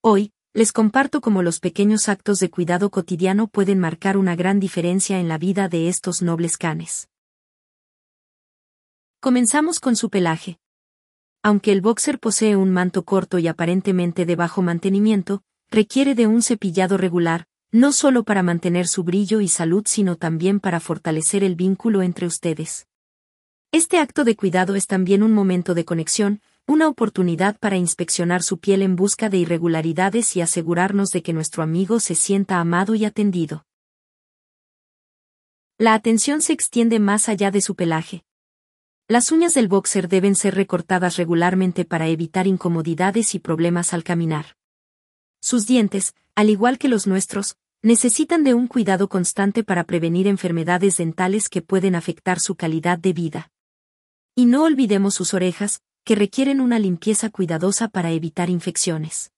Hoy, 0.00 0.32
les 0.54 0.72
comparto 0.72 1.20
cómo 1.20 1.42
los 1.42 1.60
pequeños 1.60 2.08
actos 2.08 2.38
de 2.38 2.50
cuidado 2.50 2.90
cotidiano 2.90 3.48
pueden 3.48 3.78
marcar 3.78 4.16
una 4.16 4.34
gran 4.34 4.60
diferencia 4.60 5.20
en 5.20 5.28
la 5.28 5.36
vida 5.36 5.68
de 5.68 5.88
estos 5.88 6.22
nobles 6.22 6.56
canes. 6.56 7.08
Comenzamos 9.20 9.80
con 9.80 9.96
su 9.96 10.10
pelaje. 10.10 10.60
Aunque 11.42 11.72
el 11.72 11.80
boxer 11.80 12.20
posee 12.20 12.54
un 12.54 12.70
manto 12.70 13.04
corto 13.04 13.40
y 13.40 13.48
aparentemente 13.48 14.26
de 14.26 14.36
bajo 14.36 14.62
mantenimiento, 14.62 15.42
requiere 15.72 16.14
de 16.14 16.28
un 16.28 16.40
cepillado 16.40 16.96
regular, 16.96 17.48
no 17.72 17.90
solo 17.90 18.22
para 18.22 18.44
mantener 18.44 18.86
su 18.86 19.02
brillo 19.02 19.40
y 19.40 19.48
salud 19.48 19.82
sino 19.86 20.14
también 20.14 20.60
para 20.60 20.78
fortalecer 20.78 21.42
el 21.42 21.56
vínculo 21.56 22.02
entre 22.02 22.28
ustedes. 22.28 22.86
Este 23.72 23.98
acto 23.98 24.22
de 24.22 24.36
cuidado 24.36 24.76
es 24.76 24.86
también 24.86 25.24
un 25.24 25.32
momento 25.32 25.74
de 25.74 25.84
conexión, 25.84 26.40
una 26.68 26.86
oportunidad 26.86 27.58
para 27.58 27.76
inspeccionar 27.76 28.44
su 28.44 28.58
piel 28.58 28.82
en 28.82 28.94
busca 28.94 29.28
de 29.28 29.38
irregularidades 29.38 30.36
y 30.36 30.42
asegurarnos 30.42 31.10
de 31.10 31.24
que 31.24 31.32
nuestro 31.32 31.64
amigo 31.64 31.98
se 31.98 32.14
sienta 32.14 32.60
amado 32.60 32.94
y 32.94 33.04
atendido. 33.04 33.66
La 35.76 35.94
atención 35.94 36.40
se 36.40 36.52
extiende 36.52 37.00
más 37.00 37.28
allá 37.28 37.50
de 37.50 37.60
su 37.62 37.74
pelaje. 37.74 38.22
Las 39.10 39.32
uñas 39.32 39.54
del 39.54 39.68
boxer 39.68 40.06
deben 40.06 40.34
ser 40.34 40.54
recortadas 40.54 41.16
regularmente 41.16 41.86
para 41.86 42.08
evitar 42.08 42.46
incomodidades 42.46 43.34
y 43.34 43.38
problemas 43.38 43.94
al 43.94 44.04
caminar. 44.04 44.58
Sus 45.40 45.66
dientes, 45.66 46.14
al 46.34 46.50
igual 46.50 46.76
que 46.76 46.88
los 46.88 47.06
nuestros, 47.06 47.56
necesitan 47.80 48.44
de 48.44 48.52
un 48.52 48.66
cuidado 48.66 49.08
constante 49.08 49.64
para 49.64 49.84
prevenir 49.84 50.26
enfermedades 50.26 50.98
dentales 50.98 51.48
que 51.48 51.62
pueden 51.62 51.94
afectar 51.94 52.38
su 52.38 52.54
calidad 52.54 52.98
de 52.98 53.14
vida. 53.14 53.50
Y 54.34 54.44
no 54.44 54.64
olvidemos 54.64 55.14
sus 55.14 55.32
orejas, 55.32 55.80
que 56.04 56.14
requieren 56.14 56.60
una 56.60 56.78
limpieza 56.78 57.30
cuidadosa 57.30 57.88
para 57.88 58.10
evitar 58.10 58.50
infecciones. 58.50 59.32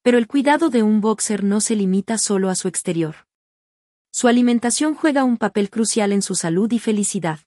Pero 0.00 0.16
el 0.16 0.26
cuidado 0.26 0.70
de 0.70 0.82
un 0.82 1.02
boxer 1.02 1.44
no 1.44 1.60
se 1.60 1.76
limita 1.76 2.16
solo 2.16 2.48
a 2.48 2.54
su 2.54 2.66
exterior. 2.66 3.26
Su 4.10 4.26
alimentación 4.26 4.94
juega 4.94 5.24
un 5.24 5.36
papel 5.36 5.68
crucial 5.68 6.12
en 6.12 6.22
su 6.22 6.34
salud 6.34 6.72
y 6.72 6.78
felicidad. 6.78 7.40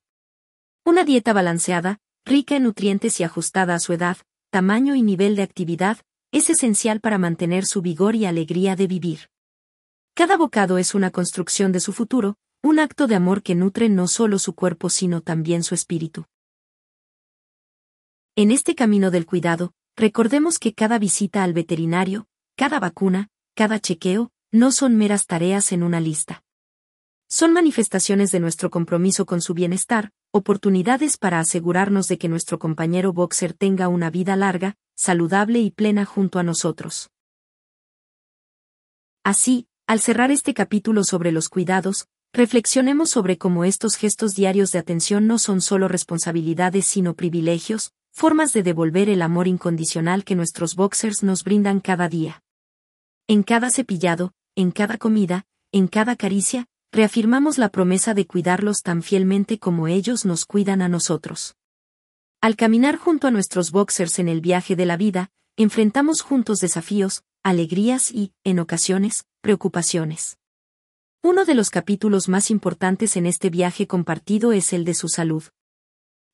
Una 0.83 1.03
dieta 1.03 1.31
balanceada, 1.31 1.99
rica 2.25 2.55
en 2.55 2.63
nutrientes 2.63 3.19
y 3.19 3.23
ajustada 3.23 3.75
a 3.75 3.79
su 3.79 3.93
edad, 3.93 4.17
tamaño 4.49 4.95
y 4.95 5.03
nivel 5.03 5.35
de 5.35 5.43
actividad, 5.43 5.99
es 6.31 6.49
esencial 6.49 7.01
para 7.01 7.19
mantener 7.19 7.67
su 7.67 7.83
vigor 7.83 8.15
y 8.15 8.25
alegría 8.25 8.75
de 8.75 8.87
vivir. 8.87 9.29
Cada 10.15 10.37
bocado 10.37 10.79
es 10.79 10.95
una 10.95 11.11
construcción 11.11 11.71
de 11.71 11.81
su 11.81 11.93
futuro, 11.93 12.37
un 12.63 12.79
acto 12.79 13.05
de 13.05 13.13
amor 13.13 13.43
que 13.43 13.53
nutre 13.53 13.89
no 13.89 14.07
solo 14.07 14.39
su 14.39 14.55
cuerpo 14.55 14.89
sino 14.89 15.21
también 15.21 15.63
su 15.63 15.75
espíritu. 15.75 16.25
En 18.35 18.49
este 18.49 18.73
camino 18.73 19.11
del 19.11 19.27
cuidado, 19.27 19.73
recordemos 19.95 20.57
que 20.57 20.73
cada 20.73 20.97
visita 20.97 21.43
al 21.43 21.53
veterinario, 21.53 22.25
cada 22.55 22.79
vacuna, 22.79 23.29
cada 23.55 23.79
chequeo, 23.79 24.31
no 24.51 24.71
son 24.71 24.95
meras 24.95 25.27
tareas 25.27 25.71
en 25.73 25.83
una 25.83 25.99
lista. 25.99 26.43
son 27.29 27.53
manifestaciones 27.53 28.31
de 28.31 28.41
nuestro 28.41 28.69
compromiso 28.69 29.25
con 29.25 29.41
su 29.41 29.53
bienestar, 29.53 30.11
oportunidades 30.31 31.17
para 31.17 31.39
asegurarnos 31.39 32.07
de 32.07 32.17
que 32.17 32.29
nuestro 32.29 32.57
compañero 32.57 33.11
boxer 33.11 33.53
tenga 33.53 33.89
una 33.89 34.09
vida 34.09 34.35
larga, 34.35 34.77
saludable 34.95 35.59
y 35.59 35.71
plena 35.71 36.05
junto 36.05 36.39
a 36.39 36.43
nosotros. 36.43 37.11
Así, 39.23 39.67
al 39.87 39.99
cerrar 39.99 40.31
este 40.31 40.53
capítulo 40.53 41.03
sobre 41.03 41.31
los 41.31 41.49
cuidados, 41.49 42.07
reflexionemos 42.33 43.09
sobre 43.09 43.37
cómo 43.37 43.65
estos 43.65 43.95
gestos 43.95 44.33
diarios 44.33 44.71
de 44.71 44.79
atención 44.79 45.27
no 45.27 45.37
son 45.37 45.59
solo 45.59 45.89
responsabilidades 45.89 46.85
sino 46.85 47.13
privilegios, 47.13 47.91
formas 48.11 48.53
de 48.53 48.63
devolver 48.63 49.09
el 49.09 49.21
amor 49.21 49.47
incondicional 49.47 50.23
que 50.23 50.35
nuestros 50.35 50.75
boxers 50.75 51.23
nos 51.23 51.43
brindan 51.43 51.81
cada 51.81 52.07
día. 52.07 52.41
En 53.27 53.43
cada 53.43 53.69
cepillado, 53.69 54.33
en 54.55 54.71
cada 54.71 54.97
comida, 54.97 55.45
en 55.73 55.87
cada 55.87 56.15
caricia, 56.15 56.67
reafirmamos 56.91 57.57
la 57.57 57.69
promesa 57.69 58.13
de 58.13 58.27
cuidarlos 58.27 58.83
tan 58.83 59.01
fielmente 59.01 59.59
como 59.59 59.87
ellos 59.87 60.25
nos 60.25 60.45
cuidan 60.45 60.81
a 60.81 60.89
nosotros. 60.89 61.55
Al 62.41 62.57
caminar 62.57 62.97
junto 62.97 63.27
a 63.27 63.31
nuestros 63.31 63.71
boxers 63.71 64.19
en 64.19 64.27
el 64.27 64.41
viaje 64.41 64.75
de 64.75 64.85
la 64.85 64.97
vida, 64.97 65.31
enfrentamos 65.55 66.21
juntos 66.21 66.59
desafíos, 66.59 67.23
alegrías 67.43 68.11
y, 68.11 68.33
en 68.43 68.59
ocasiones, 68.59 69.25
preocupaciones. 69.41 70.37
Uno 71.23 71.45
de 71.45 71.53
los 71.53 71.69
capítulos 71.69 72.27
más 72.27 72.51
importantes 72.51 73.15
en 73.15 73.25
este 73.25 73.49
viaje 73.49 73.87
compartido 73.87 74.51
es 74.51 74.73
el 74.73 74.83
de 74.83 74.93
su 74.93 75.07
salud. 75.07 75.43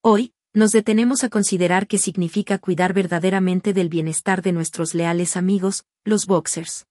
Hoy, 0.02 0.34
nos 0.54 0.72
detenemos 0.72 1.24
a 1.24 1.30
considerar 1.30 1.88
qué 1.88 2.00
significa 2.00 2.58
cuidar 2.58 2.94
verdaderamente 2.94 3.74
del 3.74 3.90
bienestar 3.90 4.42
de 4.42 4.54
nuestros 4.54 4.96
leales 4.96 5.38
amigos, 5.38 5.86
los 6.04 6.26
boxers. 6.26 6.88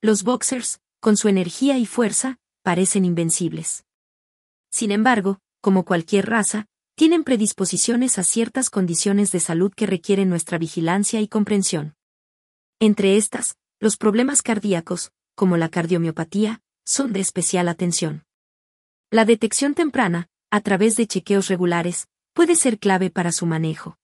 Los 0.00 0.22
boxers, 0.22 0.80
con 1.00 1.16
su 1.16 1.28
energía 1.28 1.78
y 1.78 1.86
fuerza, 1.86 2.38
parecen 2.62 3.04
invencibles. 3.04 3.84
Sin 4.70 4.92
embargo, 4.92 5.40
como 5.60 5.84
cualquier 5.84 6.26
raza, 6.26 6.66
tienen 6.94 7.24
predisposiciones 7.24 8.18
a 8.18 8.24
ciertas 8.24 8.68
condiciones 8.68 9.32
de 9.32 9.40
salud 9.40 9.72
que 9.74 9.86
requieren 9.86 10.28
nuestra 10.28 10.58
vigilancia 10.58 11.20
y 11.20 11.28
comprensión. 11.28 11.96
Entre 12.78 13.16
estas, 13.16 13.56
los 13.78 13.96
problemas 13.96 14.42
cardíacos, 14.42 15.12
como 15.34 15.56
la 15.56 15.70
cardiomiopatía, 15.70 16.60
son 16.84 17.12
de 17.12 17.20
especial 17.20 17.68
atención. 17.68 18.24
La 19.10 19.24
detección 19.24 19.74
temprana, 19.74 20.28
a 20.50 20.60
través 20.60 20.96
de 20.96 21.06
chequeos 21.06 21.48
regulares, 21.48 22.08
puede 22.34 22.56
ser 22.56 22.78
clave 22.78 23.10
para 23.10 23.32
su 23.32 23.46
manejo. 23.46 23.96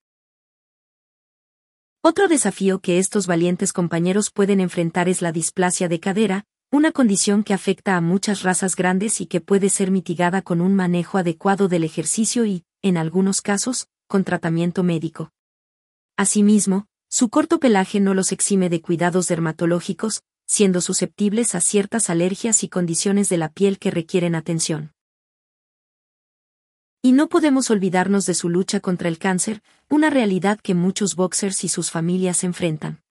Otro 2.00 2.28
desafío 2.28 2.80
que 2.80 2.98
estos 2.98 3.26
valientes 3.26 3.72
compañeros 3.72 4.30
pueden 4.30 4.60
enfrentar 4.60 5.08
es 5.08 5.22
la 5.22 5.32
displasia 5.32 5.88
de 5.88 6.00
cadera, 6.00 6.46
una 6.70 6.90
condición 6.90 7.44
que 7.44 7.54
afecta 7.54 7.96
a 7.96 8.00
muchas 8.00 8.42
razas 8.42 8.74
grandes 8.74 9.20
y 9.20 9.26
que 9.26 9.40
puede 9.40 9.68
ser 9.68 9.90
mitigada 9.90 10.42
con 10.42 10.60
un 10.60 10.74
manejo 10.74 11.18
adecuado 11.18 11.68
del 11.68 11.84
ejercicio 11.84 12.44
y, 12.44 12.64
en 12.82 12.96
algunos 12.96 13.40
casos, 13.40 13.88
con 14.08 14.24
tratamiento 14.24 14.82
médico. 14.82 15.30
Asimismo, 16.16 16.86
su 17.08 17.28
corto 17.28 17.60
pelaje 17.60 18.00
no 18.00 18.14
los 18.14 18.32
exime 18.32 18.68
de 18.68 18.82
cuidados 18.82 19.28
dermatológicos, 19.28 20.22
siendo 20.46 20.80
susceptibles 20.80 21.54
a 21.54 21.60
ciertas 21.60 22.10
alergias 22.10 22.64
y 22.64 22.68
condiciones 22.68 23.28
de 23.28 23.36
la 23.36 23.48
piel 23.48 23.78
que 23.78 23.90
requieren 23.90 24.34
atención. 24.34 24.92
Y 27.00 27.12
no 27.12 27.28
podemos 27.28 27.70
olvidarnos 27.70 28.26
de 28.26 28.34
su 28.34 28.48
lucha 28.48 28.80
contra 28.80 29.08
el 29.08 29.18
cáncer, 29.18 29.62
una 29.88 30.10
realidad 30.10 30.58
que 30.60 30.74
muchos 30.74 31.14
boxers 31.14 31.62
y 31.62 31.68
sus 31.68 31.92
familias 31.92 32.42
enfrentan. 32.42 33.02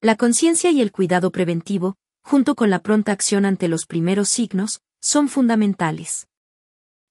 La 0.00 0.16
conciencia 0.16 0.70
y 0.70 0.80
el 0.80 0.92
cuidado 0.92 1.30
preventivo, 1.30 1.96
junto 2.22 2.54
con 2.54 2.70
la 2.70 2.80
pronta 2.80 3.12
acción 3.12 3.44
ante 3.44 3.68
los 3.68 3.86
primeros 3.86 4.28
signos, 4.28 4.82
son 5.00 5.28
fundamentales. 5.28 6.28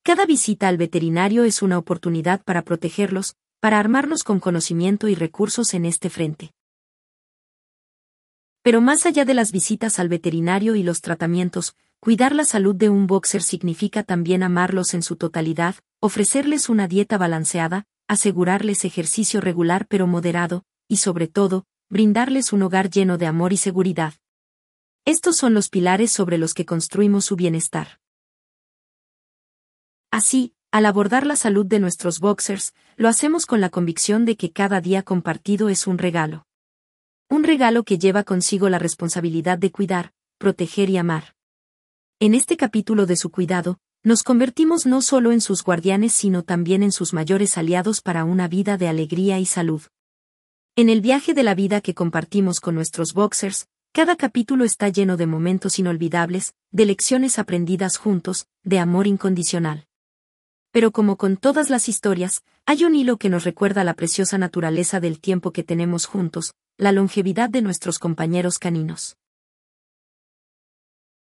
Cada 0.03 0.25
visita 0.25 0.67
al 0.67 0.77
veterinario 0.77 1.43
es 1.43 1.61
una 1.61 1.77
oportunidad 1.77 2.43
para 2.43 2.63
protegerlos, 2.63 3.35
para 3.59 3.79
armarnos 3.79 4.23
con 4.23 4.39
conocimiento 4.39 5.07
y 5.07 5.15
recursos 5.15 5.73
en 5.73 5.85
este 5.85 6.09
frente. 6.09 6.51
Pero 8.61 8.81
más 8.81 9.05
allá 9.05 9.25
de 9.25 9.33
las 9.33 9.51
visitas 9.51 9.99
al 9.99 10.09
veterinario 10.09 10.75
y 10.75 10.83
los 10.83 11.01
tratamientos, 11.01 11.75
cuidar 11.99 12.33
la 12.35 12.45
salud 12.45 12.75
de 12.75 12.89
un 12.89 13.07
boxer 13.07 13.41
significa 13.41 14.03
también 14.03 14.43
amarlos 14.43 14.93
en 14.93 15.03
su 15.03 15.15
totalidad, 15.15 15.75
ofrecerles 15.99 16.69
una 16.69 16.87
dieta 16.87 17.17
balanceada, 17.17 17.85
asegurarles 18.07 18.85
ejercicio 18.85 19.41
regular 19.41 19.85
pero 19.87 20.07
moderado, 20.07 20.63
y 20.87 20.97
sobre 20.97 21.27
todo, 21.27 21.65
brindarles 21.89 22.53
un 22.53 22.63
hogar 22.63 22.89
lleno 22.89 23.17
de 23.17 23.27
amor 23.27 23.53
y 23.53 23.57
seguridad. 23.57 24.13
Estos 25.09 25.37
son 25.37 25.55
los 25.55 25.69
pilares 25.69 26.11
sobre 26.11 26.37
los 26.37 26.53
que 26.53 26.67
construimos 26.67 27.25
su 27.25 27.35
bienestar. 27.35 27.99
Así, 30.11 30.53
al 30.69 30.85
abordar 30.85 31.25
la 31.25 31.35
salud 31.35 31.65
de 31.65 31.79
nuestros 31.79 32.19
boxers, 32.19 32.75
lo 32.95 33.09
hacemos 33.09 33.47
con 33.47 33.59
la 33.59 33.71
convicción 33.71 34.23
de 34.25 34.37
que 34.37 34.51
cada 34.51 34.81
día 34.81 35.01
compartido 35.01 35.69
es 35.69 35.87
un 35.87 35.97
regalo. 35.97 36.45
Un 37.27 37.43
regalo 37.43 37.83
que 37.85 37.97
lleva 37.97 38.23
consigo 38.23 38.69
la 38.69 38.77
responsabilidad 38.77 39.57
de 39.57 39.71
cuidar, 39.71 40.13
proteger 40.37 40.91
y 40.91 40.97
amar. 40.97 41.33
En 42.19 42.35
este 42.35 42.55
capítulo 42.55 43.07
de 43.07 43.15
su 43.15 43.31
cuidado, 43.31 43.79
nos 44.03 44.21
convertimos 44.21 44.85
no 44.85 45.01
solo 45.01 45.31
en 45.31 45.41
sus 45.41 45.63
guardianes 45.63 46.13
sino 46.13 46.43
también 46.43 46.83
en 46.83 46.91
sus 46.91 47.13
mayores 47.13 47.57
aliados 47.57 48.01
para 48.01 48.25
una 48.25 48.47
vida 48.47 48.77
de 48.77 48.87
alegría 48.87 49.39
y 49.39 49.47
salud. 49.47 49.81
En 50.75 50.87
el 50.87 51.01
viaje 51.01 51.33
de 51.33 51.41
la 51.41 51.55
vida 51.55 51.81
que 51.81 51.95
compartimos 51.95 52.59
con 52.59 52.75
nuestros 52.75 53.15
boxers, 53.15 53.67
cada 53.91 54.15
capítulo 54.15 54.65
está 54.65 54.89
lleno 54.89 55.17
de 55.17 55.25
momentos 55.25 55.79
inolvidables, 55.79 56.53
de 56.71 56.85
lecciones 56.85 57.39
aprendidas 57.39 57.97
juntos, 57.97 58.47
de 58.63 58.79
amor 58.79 59.07
incondicional. 59.07 59.87
Pero 60.71 60.91
como 60.91 61.17
con 61.17 61.37
todas 61.37 61.71
las 61.71 61.89
historias, 61.89 62.43
hay 62.65 62.83
un 62.83 62.93
hilo 62.93 63.17
que 63.17 63.29
nos 63.29 63.43
recuerda 63.43 63.83
la 63.83 63.95
preciosa 63.95 64.37
naturaleza 64.37 64.99
del 64.99 65.19
tiempo 65.19 65.51
que 65.51 65.63
tenemos 65.63 66.05
juntos, 66.05 66.53
la 66.77 66.91
longevidad 66.91 67.49
de 67.49 67.63
nuestros 67.63 67.97
compañeros 67.97 68.59
caninos. 68.59 69.17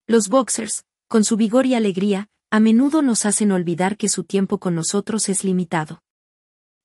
Los 0.05 0.27
boxers, 0.27 0.83
con 1.07 1.23
su 1.23 1.37
vigor 1.37 1.65
y 1.65 1.75
alegría, 1.75 2.27
a 2.51 2.59
menudo 2.59 3.01
nos 3.01 3.25
hacen 3.25 3.51
olvidar 3.53 3.95
que 3.95 4.09
su 4.09 4.25
tiempo 4.25 4.57
con 4.57 4.75
nosotros 4.75 5.29
es 5.29 5.45
limitado. 5.45 6.01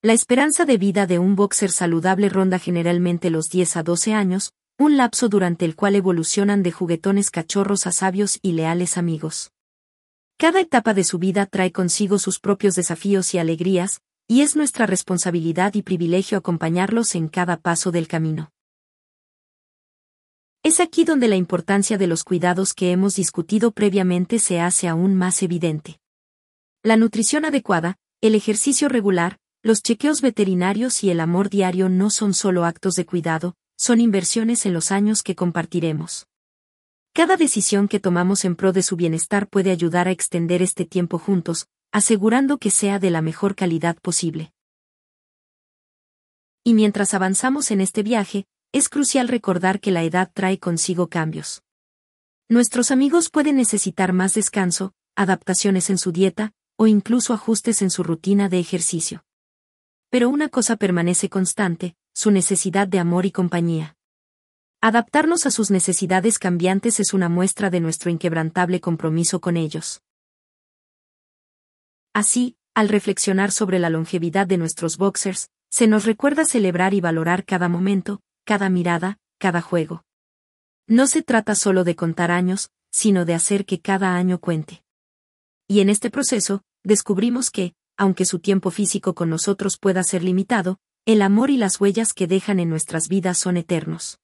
La 0.01 0.13
esperanza 0.13 0.65
de 0.65 0.79
vida 0.79 1.07
de 1.07 1.19
un 1.19 1.37
boxer 1.37 1.71
saludable 1.71 2.29
ronda 2.29 2.59
generalmente 2.59 3.31
los 3.31 3.49
10 3.49 3.77
a 3.77 3.83
12 3.83 4.15
años, 4.15 4.53
un 4.79 4.97
lapso 4.97 5.29
durante 5.29 5.65
el 5.65 5.77
cual 5.77 5.95
evolucionan 5.95 6.63
de 6.63 6.73
juguetones 6.73 7.31
cachorros 7.31 7.87
a 7.87 7.93
sabios 7.93 8.39
y 8.43 8.53
leales 8.53 8.97
amigos. 8.97 9.53
Cada 10.39 10.61
etapa 10.61 10.95
de 10.95 11.05
su 11.05 11.19
vida 11.19 11.47
trae 11.47 11.73
consigo 11.73 12.19
sus 12.19 12.41
propios 12.41 12.75
desafíos 12.75 13.33
y 13.35 13.39
alegrías, 13.39 14.01
y 14.27 14.41
es 14.41 14.57
nuestra 14.57 14.87
responsabilidad 14.87 15.75
y 15.75 15.83
privilegio 15.83 16.39
acompañarlos 16.39 17.15
en 17.15 17.29
cada 17.29 17.59
paso 17.59 17.93
del 17.93 18.09
camino. 18.09 18.51
Es 20.65 20.81
aquí 20.81 21.05
donde 21.05 21.29
la 21.29 21.37
importancia 21.37 21.99
de 21.99 22.07
los 22.07 22.25
cuidados 22.25 22.73
que 22.73 22.93
hemos 22.93 23.17
discutido 23.17 23.73
previamente 23.73 24.39
se 24.39 24.61
hace 24.61 24.89
aún 24.89 25.15
más 25.15 25.43
evidente. 25.43 26.01
La 26.83 26.97
nutrición 26.97 27.45
adecuada, 27.45 27.99
el 28.21 28.35
ejercicio 28.35 28.89
regular, 28.89 29.39
los 29.63 29.83
chequeos 29.83 30.23
veterinarios 30.23 31.05
y 31.05 31.11
el 31.11 31.21
amor 31.21 31.51
diario 31.51 31.89
no 31.89 32.11
son 32.11 32.33
solo 32.35 32.65
actos 32.65 32.95
de 32.95 33.07
cuidado, 33.07 33.55
son 33.83 34.01
inversiones 34.01 34.65
en 34.65 34.75
los 34.75 34.93
años 34.93 35.25
que 35.25 35.35
compartiremos. 35.35 36.29
Cada 37.13 37.37
decisión 37.37 37.89
que 37.89 37.99
tomamos 37.99 38.45
en 38.45 38.55
pro 38.55 38.73
de 38.73 38.81
su 38.81 38.95
bienestar 38.95 39.49
puede 39.49 39.73
ayudar 39.73 40.07
a 40.07 40.13
extender 40.13 40.63
este 40.63 40.85
tiempo 40.85 41.19
juntos, 41.19 41.67
asegurando 41.91 42.59
que 42.59 42.71
sea 42.71 43.01
de 43.01 43.11
la 43.11 43.23
mejor 43.23 43.57
calidad 43.57 43.97
posible. 43.97 44.53
Y 46.63 46.75
mientras 46.75 47.13
avanzamos 47.13 47.73
en 47.73 47.81
este 47.81 48.05
viaje, 48.05 48.47
es 48.71 48.89
crucial 48.89 49.27
recordar 49.27 49.81
que 49.81 49.91
la 49.91 50.05
edad 50.05 50.31
trae 50.33 50.61
consigo 50.61 51.09
cambios. 51.09 51.65
Nuestros 52.49 52.93
amigos 52.93 53.31
pueden 53.31 53.57
necesitar 53.57 54.13
más 54.13 54.35
descanso, 54.35 54.95
adaptaciones 55.17 55.91
en 55.91 55.99
su 55.99 56.13
dieta, 56.13 56.53
o 56.77 56.87
incluso 56.87 57.35
ajustes 57.35 57.83
en 57.83 57.91
su 57.91 58.05
rutina 58.05 58.49
de 58.49 58.61
ejercicio. 58.61 59.25
Pero 60.09 60.29
una 60.29 60.49
cosa 60.49 60.77
permanece 60.77 61.29
constante, 61.29 61.97
su 62.13 62.31
necesidad 62.31 62.89
de 62.89 62.99
amor 62.99 63.27
y 63.27 63.33
compañía. 63.33 63.97
Adaptarnos 64.81 65.47
a 65.47 65.51
sus 65.51 65.71
necesidades 65.71 66.39
cambiantes 66.39 67.01
es 67.01 67.15
una 67.15 67.29
muestra 67.29 67.71
de 67.71 67.81
nuestro 67.81 68.11
inquebrantable 68.11 68.81
compromiso 68.81 69.41
con 69.41 69.57
ellos. 69.57 70.03
Así, 72.13 72.57
al 72.75 72.89
reflexionar 72.89 73.53
sobre 73.53 73.79
la 73.79 73.91
longevidad 73.91 74.47
de 74.47 74.59
nuestros 74.59 74.99
boxers, 74.99 75.51
se 75.71 75.87
nos 75.87 76.05
recuerda 76.05 76.45
celebrar 76.45 76.95
y 76.95 77.01
valorar 77.01 77.45
cada 77.45 77.69
momento, 77.69 78.21
cada 78.45 78.69
mirada, 78.69 79.19
cada 79.39 79.63
juego. 79.63 80.05
No 80.87 81.07
se 81.07 81.23
trata 81.23 81.55
solo 81.55 81.85
de 81.85 81.97
contar 81.97 82.31
años, 82.31 82.71
sino 82.91 83.25
de 83.25 83.35
hacer 83.35 83.65
que 83.65 83.81
cada 83.81 84.15
año 84.17 84.39
cuente. 84.39 84.83
Y 85.69 85.81
en 85.81 85.89
este 85.89 86.11
proceso, 86.11 86.63
descubrimos 86.83 87.51
que, 87.51 87.73
aunque 87.97 88.27
su 88.27 88.41
tiempo 88.41 88.71
físico 88.71 89.15
con 89.15 89.31
nosotros 89.31 89.79
pueda 89.79 90.03
ser 90.03 90.23
limitado, 90.23 90.79
el 91.05 91.21
amor 91.21 91.51
y 91.51 91.57
las 91.57 91.81
huellas 91.81 92.13
que 92.13 92.29
dejan 92.29 92.61
en 92.61 92.71
nuestras 92.71 93.09
vidas 93.09 93.37
son 93.37 93.57
eternos. 93.57 94.21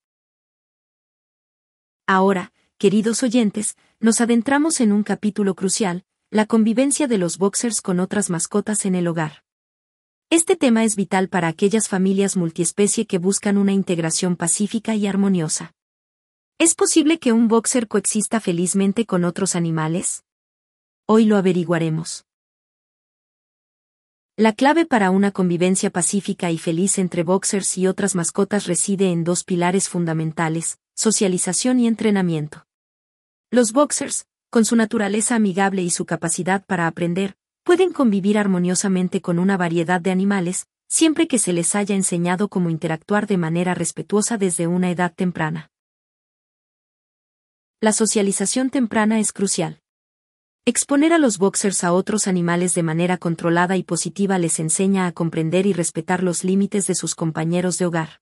Ahora, 2.07 2.53
queridos 2.79 3.25
oyentes, 3.25 3.77
nos 3.99 4.21
adentramos 4.21 4.81
en 4.81 4.93
un 4.93 5.03
capítulo 5.03 5.57
crucial, 5.57 6.05
la 6.31 6.47
convivencia 6.47 7.09
de 7.09 7.19
los 7.19 7.37
boxers 7.37 7.81
con 7.81 7.99
otras 7.99 8.31
mascotas 8.31 8.87
en 8.87 8.95
el 8.95 9.09
hogar. 9.09 9.43
Este 10.31 10.55
tema 10.55 10.85
es 10.85 10.95
vital 10.95 11.29
para 11.29 11.49
aquellas 11.49 11.89
familias 11.89 12.37
multiespecie 12.37 13.07
que 13.07 13.19
buscan 13.19 13.59
una 13.59 13.73
integración 13.73 14.37
pacífica 14.37 14.95
y 14.95 15.09
armoniosa. 15.09 15.75
¿Es 16.59 16.77
posible 16.77 17.19
que 17.19 17.33
un 17.33 17.49
boxer 17.49 17.89
coexista 17.89 18.39
felizmente 18.39 19.05
con 19.05 19.25
otros 19.25 19.57
animales? 19.57 20.25
Hoy 21.07 21.25
lo 21.25 21.39
averiguaremos. 21.39 22.28
La 24.39 24.53
clave 24.53 24.87
para 24.87 25.11
una 25.11 25.33
convivencia 25.33 25.91
pacífica 25.91 26.53
y 26.53 26.59
feliz 26.59 27.01
entre 27.01 27.25
boxers 27.25 27.77
y 27.77 27.89
otras 27.89 28.15
mascotas 28.15 28.69
reside 28.69 29.11
en 29.11 29.25
dos 29.25 29.43
pilares 29.43 29.89
fundamentales, 29.89 30.79
socialización 30.95 31.81
y 31.81 31.89
entrenamiento. 31.89 32.65
Los 33.51 33.73
boxers, 33.73 34.29
con 34.49 34.65
su 34.65 34.77
naturaleza 34.77 35.35
amigable 35.35 35.83
y 35.83 35.91
su 35.91 36.07
capacidad 36.07 36.65
para 36.67 36.87
aprender, 36.87 37.35
pueden 37.65 37.93
convivir 37.93 38.39
armoniosamente 38.39 39.21
con 39.21 39.41
una 39.41 39.57
variedad 39.57 40.01
de 40.01 40.13
animales, 40.13 40.69
siempre 40.89 41.27
que 41.27 41.41
se 41.41 41.53
les 41.53 41.75
haya 41.75 41.97
enseñado 41.97 42.47
cómo 42.47 42.71
interactuar 42.71 43.27
de 43.27 43.39
manera 43.39 43.75
respetuosa 43.75 44.39
desde 44.39 44.69
una 44.69 44.93
edad 44.93 45.13
temprana. 45.13 45.73
La 47.81 47.93
socialización 47.93 48.71
temprana 48.71 49.19
es 49.19 49.33
crucial. 49.33 49.81
Exponer 50.69 51.15
a 51.15 51.19
los 51.19 51.39
boxers 51.39 51.83
a 51.83 51.95
otros 51.95 52.27
animales 52.27 52.75
de 52.75 52.83
manera 52.83 53.17
controlada 53.17 53.79
y 53.79 53.83
positiva 53.83 54.37
les 54.37 54.61
enseña 54.61 55.07
a 55.07 55.13
comprender 55.13 55.65
y 55.65 55.73
respetar 55.73 56.23
los 56.23 56.45
límites 56.45 56.87
de 56.87 56.95
sus 56.95 57.15
compañeros 57.15 57.79
de 57.79 57.87
hogar. 57.87 58.21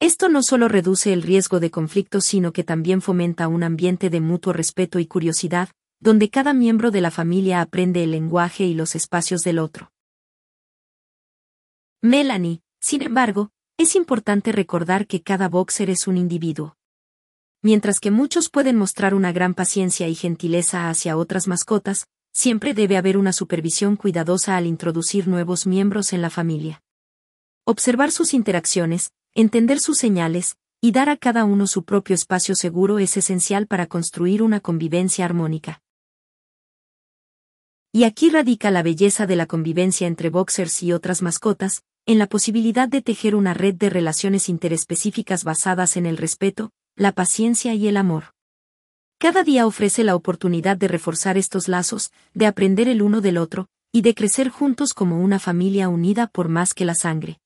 Esto 0.00 0.28
no 0.28 0.42
solo 0.42 0.66
reduce 0.66 1.12
el 1.12 1.22
riesgo 1.22 1.60
de 1.60 1.70
conflictos, 1.70 2.24
sino 2.24 2.52
que 2.52 2.64
también 2.64 3.00
fomenta 3.00 3.46
un 3.46 3.62
ambiente 3.62 4.10
de 4.10 4.20
mutuo 4.20 4.52
respeto 4.52 4.98
y 4.98 5.06
curiosidad, 5.06 5.68
donde 6.00 6.30
cada 6.30 6.52
miembro 6.52 6.90
de 6.90 7.00
la 7.00 7.12
familia 7.12 7.60
aprende 7.60 8.02
el 8.02 8.10
lenguaje 8.10 8.64
y 8.64 8.74
los 8.74 8.96
espacios 8.96 9.42
del 9.42 9.60
otro. 9.60 9.92
Melanie, 12.00 12.60
sin 12.80 13.02
embargo, 13.02 13.52
es 13.78 13.94
importante 13.94 14.50
recordar 14.50 15.06
que 15.06 15.22
cada 15.22 15.48
boxer 15.48 15.90
es 15.90 16.08
un 16.08 16.16
individuo. 16.16 16.76
Mientras 17.62 18.00
que 18.00 18.10
muchos 18.10 18.50
pueden 18.50 18.76
mostrar 18.76 19.14
una 19.14 19.32
gran 19.32 19.54
paciencia 19.54 20.08
y 20.08 20.14
gentileza 20.14 20.90
hacia 20.90 21.16
otras 21.16 21.48
mascotas, 21.48 22.08
siempre 22.32 22.74
debe 22.74 22.96
haber 22.96 23.16
una 23.16 23.32
supervisión 23.32 23.96
cuidadosa 23.96 24.56
al 24.56 24.66
introducir 24.66 25.28
nuevos 25.28 25.66
miembros 25.66 26.12
en 26.12 26.22
la 26.22 26.30
familia. 26.30 26.82
Observar 27.64 28.10
sus 28.10 28.34
interacciones, 28.34 29.12
Entender 29.34 29.80
sus 29.80 29.96
señales, 29.96 30.58
y 30.82 30.92
dar 30.92 31.08
a 31.08 31.16
cada 31.16 31.46
uno 31.46 31.66
su 31.66 31.84
propio 31.84 32.14
espacio 32.14 32.54
seguro 32.54 32.98
es 32.98 33.16
esencial 33.16 33.66
para 33.66 33.86
construir 33.86 34.42
una 34.42 34.60
convivencia 34.60 35.24
armónica. 35.24 35.80
Y 37.92 38.04
aquí 38.04 38.28
radica 38.28 38.70
la 38.70 38.82
belleza 38.82 39.26
de 39.26 39.36
la 39.36 39.46
convivencia 39.46 40.06
entre 40.06 40.28
boxers 40.28 40.82
y 40.82 40.92
otras 40.92 41.22
mascotas, 41.22 41.82
en 42.04 42.18
la 42.18 42.26
posibilidad 42.26 42.88
de 42.88 43.00
tejer 43.00 43.34
una 43.34 43.54
red 43.54 43.74
de 43.74 43.88
relaciones 43.88 44.50
interespecíficas 44.50 45.44
basadas 45.44 45.96
en 45.96 46.04
el 46.04 46.18
respeto, 46.18 46.72
la 46.96 47.12
paciencia 47.12 47.74
y 47.74 47.88
el 47.88 47.96
amor. 47.96 48.34
Cada 49.18 49.44
día 49.44 49.66
ofrece 49.66 50.04
la 50.04 50.14
oportunidad 50.14 50.76
de 50.76 50.88
reforzar 50.88 51.38
estos 51.38 51.68
lazos, 51.68 52.12
de 52.34 52.46
aprender 52.46 52.88
el 52.88 53.02
uno 53.02 53.20
del 53.20 53.38
otro, 53.38 53.68
y 53.92 54.02
de 54.02 54.14
crecer 54.14 54.48
juntos 54.48 54.94
como 54.94 55.20
una 55.20 55.38
familia 55.38 55.88
unida 55.88 56.26
por 56.26 56.48
más 56.48 56.74
que 56.74 56.84
la 56.84 56.94
sangre. 56.94 57.38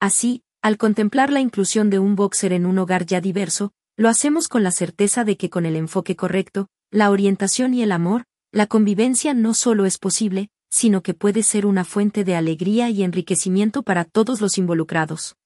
Así, 0.00 0.42
al 0.62 0.78
contemplar 0.78 1.30
la 1.32 1.40
inclusión 1.40 1.90
de 1.90 1.98
un 1.98 2.16
boxer 2.16 2.52
en 2.52 2.66
un 2.66 2.78
hogar 2.78 3.06
ya 3.06 3.20
diverso, 3.20 3.72
lo 3.96 4.08
hacemos 4.08 4.48
con 4.48 4.62
la 4.62 4.70
certeza 4.70 5.24
de 5.24 5.36
que 5.36 5.50
con 5.50 5.66
el 5.66 5.76
enfoque 5.76 6.16
correcto, 6.16 6.68
la 6.90 7.10
orientación 7.10 7.74
y 7.74 7.82
el 7.82 7.92
amor, 7.92 8.24
la 8.52 8.66
convivencia 8.66 9.32
no 9.34 9.54
solo 9.54 9.86
es 9.86 9.98
posible, 9.98 10.50
sino 10.70 11.02
que 11.02 11.14
puede 11.14 11.42
ser 11.42 11.66
una 11.66 11.84
fuente 11.84 12.24
de 12.24 12.34
alegría 12.34 12.90
y 12.90 13.02
enriquecimiento 13.02 13.82
para 13.82 14.04
todos 14.04 14.40
los 14.40 14.58
involucrados. 14.58 15.36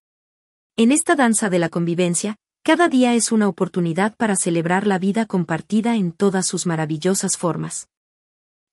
En 0.79 0.93
esta 0.93 1.17
danza 1.17 1.49
de 1.49 1.59
la 1.59 1.71
convivencia, 1.71 2.37
cada 2.63 2.91
día 2.91 3.15
es 3.15 3.33
una 3.33 3.49
oportunidad 3.49 4.15
para 4.15 4.37
celebrar 4.37 4.87
la 4.87 4.99
vida 4.99 5.25
compartida 5.25 5.97
en 5.97 6.13
todas 6.13 6.45
sus 6.45 6.67
maravillosas 6.67 7.39
formas. 7.39 7.89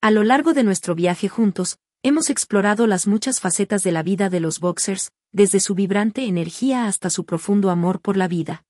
A 0.02 0.12
lo 0.12 0.24
largo 0.24 0.52
de 0.52 0.66
nuestro 0.66 0.96
viaje 0.96 1.30
juntos, 1.30 1.78
hemos 2.02 2.30
explorado 2.30 2.88
las 2.88 3.08
muchas 3.08 3.40
facetas 3.40 3.84
de 3.84 3.94
la 3.94 4.04
vida 4.04 4.30
de 4.30 4.42
los 4.42 4.60
boxers, 4.60 5.14
desde 5.32 5.62
su 5.62 5.76
vibrante 5.76 6.26
energía 6.26 6.88
hasta 6.88 7.10
su 7.10 7.24
profundo 7.24 7.70
amor 7.70 8.02
por 8.02 8.18
la 8.18 8.28
vida. 8.28 8.66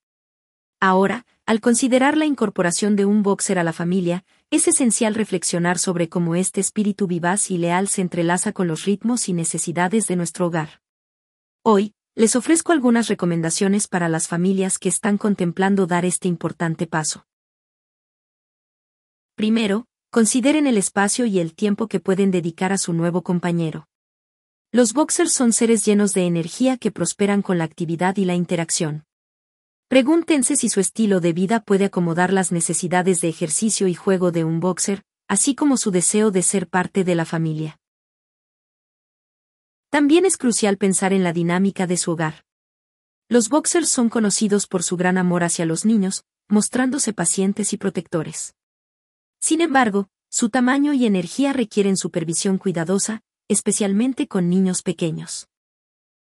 Ahora, 0.80 1.26
al 1.48 1.60
considerar 1.60 2.18
la 2.18 2.28
incorporación 2.28 2.96
de 2.96 3.06
un 3.06 3.24
boxer 3.24 3.58
a 3.58 3.64
la 3.64 3.74
familia, 3.74 4.26
es 4.52 4.68
esencial 4.68 5.16
reflexionar 5.16 5.80
sobre 5.80 6.08
cómo 6.08 6.36
este 6.36 6.62
espíritu 6.62 7.08
vivaz 7.08 7.50
y 7.50 7.58
leal 7.58 7.88
se 7.88 8.02
entrelaza 8.02 8.52
con 8.52 8.68
los 8.68 8.86
ritmos 8.86 9.28
y 9.28 9.34
necesidades 9.34 10.06
de 10.06 10.18
nuestro 10.18 10.46
hogar. 10.46 10.82
Hoy, 11.64 11.96
les 12.16 12.36
ofrezco 12.36 12.72
algunas 12.72 13.08
recomendaciones 13.08 13.88
para 13.88 14.08
las 14.08 14.28
familias 14.28 14.78
que 14.78 14.90
están 14.90 15.18
contemplando 15.18 15.88
dar 15.88 16.06
este 16.06 16.28
importante 16.28 16.86
paso. 16.86 17.26
Primero, 19.36 19.88
consideren 20.12 20.68
el 20.68 20.78
espacio 20.78 21.26
y 21.26 21.40
el 21.40 21.56
tiempo 21.56 21.88
que 21.88 22.00
pueden 22.00 22.30
dedicar 22.30 22.72
a 22.72 22.78
su 22.78 22.94
nuevo 22.94 23.24
compañero. 23.24 23.88
Los 24.72 24.94
boxers 24.94 25.34
son 25.34 25.54
seres 25.54 25.86
llenos 25.86 26.14
de 26.14 26.26
energía 26.26 26.78
que 26.78 26.92
prosperan 26.92 27.42
con 27.42 27.58
la 27.58 27.64
actividad 27.64 28.18
y 28.18 28.26
la 28.26 28.36
interacción. 28.36 29.06
Pregúntense 29.88 30.56
si 30.56 30.70
su 30.70 30.80
estilo 30.80 31.20
de 31.20 31.34
vida 31.34 31.62
puede 31.62 31.86
acomodar 31.86 32.32
las 32.32 32.52
necesidades 32.52 33.22
de 33.22 33.30
ejercicio 33.30 33.88
y 33.88 33.96
juego 33.96 34.32
de 34.32 34.44
un 34.44 34.60
boxer, 34.60 35.04
así 35.28 35.56
como 35.56 35.78
su 35.78 35.90
deseo 35.90 36.30
de 36.30 36.44
ser 36.44 36.68
parte 36.68 37.04
de 37.04 37.16
la 37.16 37.26
familia. 37.26 37.80
También 39.94 40.26
es 40.26 40.38
crucial 40.38 40.78
pensar 40.78 41.14
en 41.14 41.24
la 41.24 41.34
dinámica 41.34 41.86
de 41.86 41.98
su 41.98 42.14
hogar. 42.14 42.46
Los 43.30 43.50
boxers 43.50 43.90
son 43.90 44.10
conocidos 44.10 44.66
por 44.66 44.82
su 44.82 44.98
gran 44.98 45.20
amor 45.20 45.44
hacia 45.44 45.68
los 45.68 45.86
niños, 45.86 46.26
mostrándose 46.50 47.14
pacientes 47.14 47.74
y 47.74 47.78
protectores. 47.78 48.56
Sin 49.40 49.62
embargo, 49.62 50.10
su 50.32 50.50
tamaño 50.50 50.94
y 50.94 51.06
energía 51.06 51.54
requieren 51.54 51.96
supervisión 51.96 52.58
cuidadosa, 52.58 53.22
especialmente 53.48 54.28
con 54.28 54.50
niños 54.50 54.82
pequeños. 54.82 55.48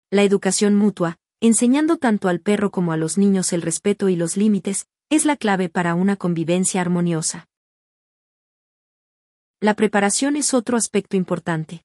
La 0.09 0.23
educación 0.23 0.73
mutua, 0.73 1.19
enseñando 1.39 1.97
tanto 1.97 2.27
al 2.27 2.39
perro 2.39 2.71
como 2.71 2.91
a 2.91 2.97
los 2.97 3.19
niños 3.19 3.53
el 3.53 3.61
respeto 3.61 4.09
y 4.09 4.15
los 4.15 4.35
límites, 4.35 4.87
es 5.11 5.25
la 5.25 5.37
clave 5.37 5.69
para 5.69 5.93
una 5.93 6.15
convivencia 6.15 6.81
armoniosa. 6.81 7.47
La 9.59 9.75
preparación 9.75 10.37
es 10.37 10.55
otro 10.55 10.75
aspecto 10.75 11.17
importante. 11.17 11.83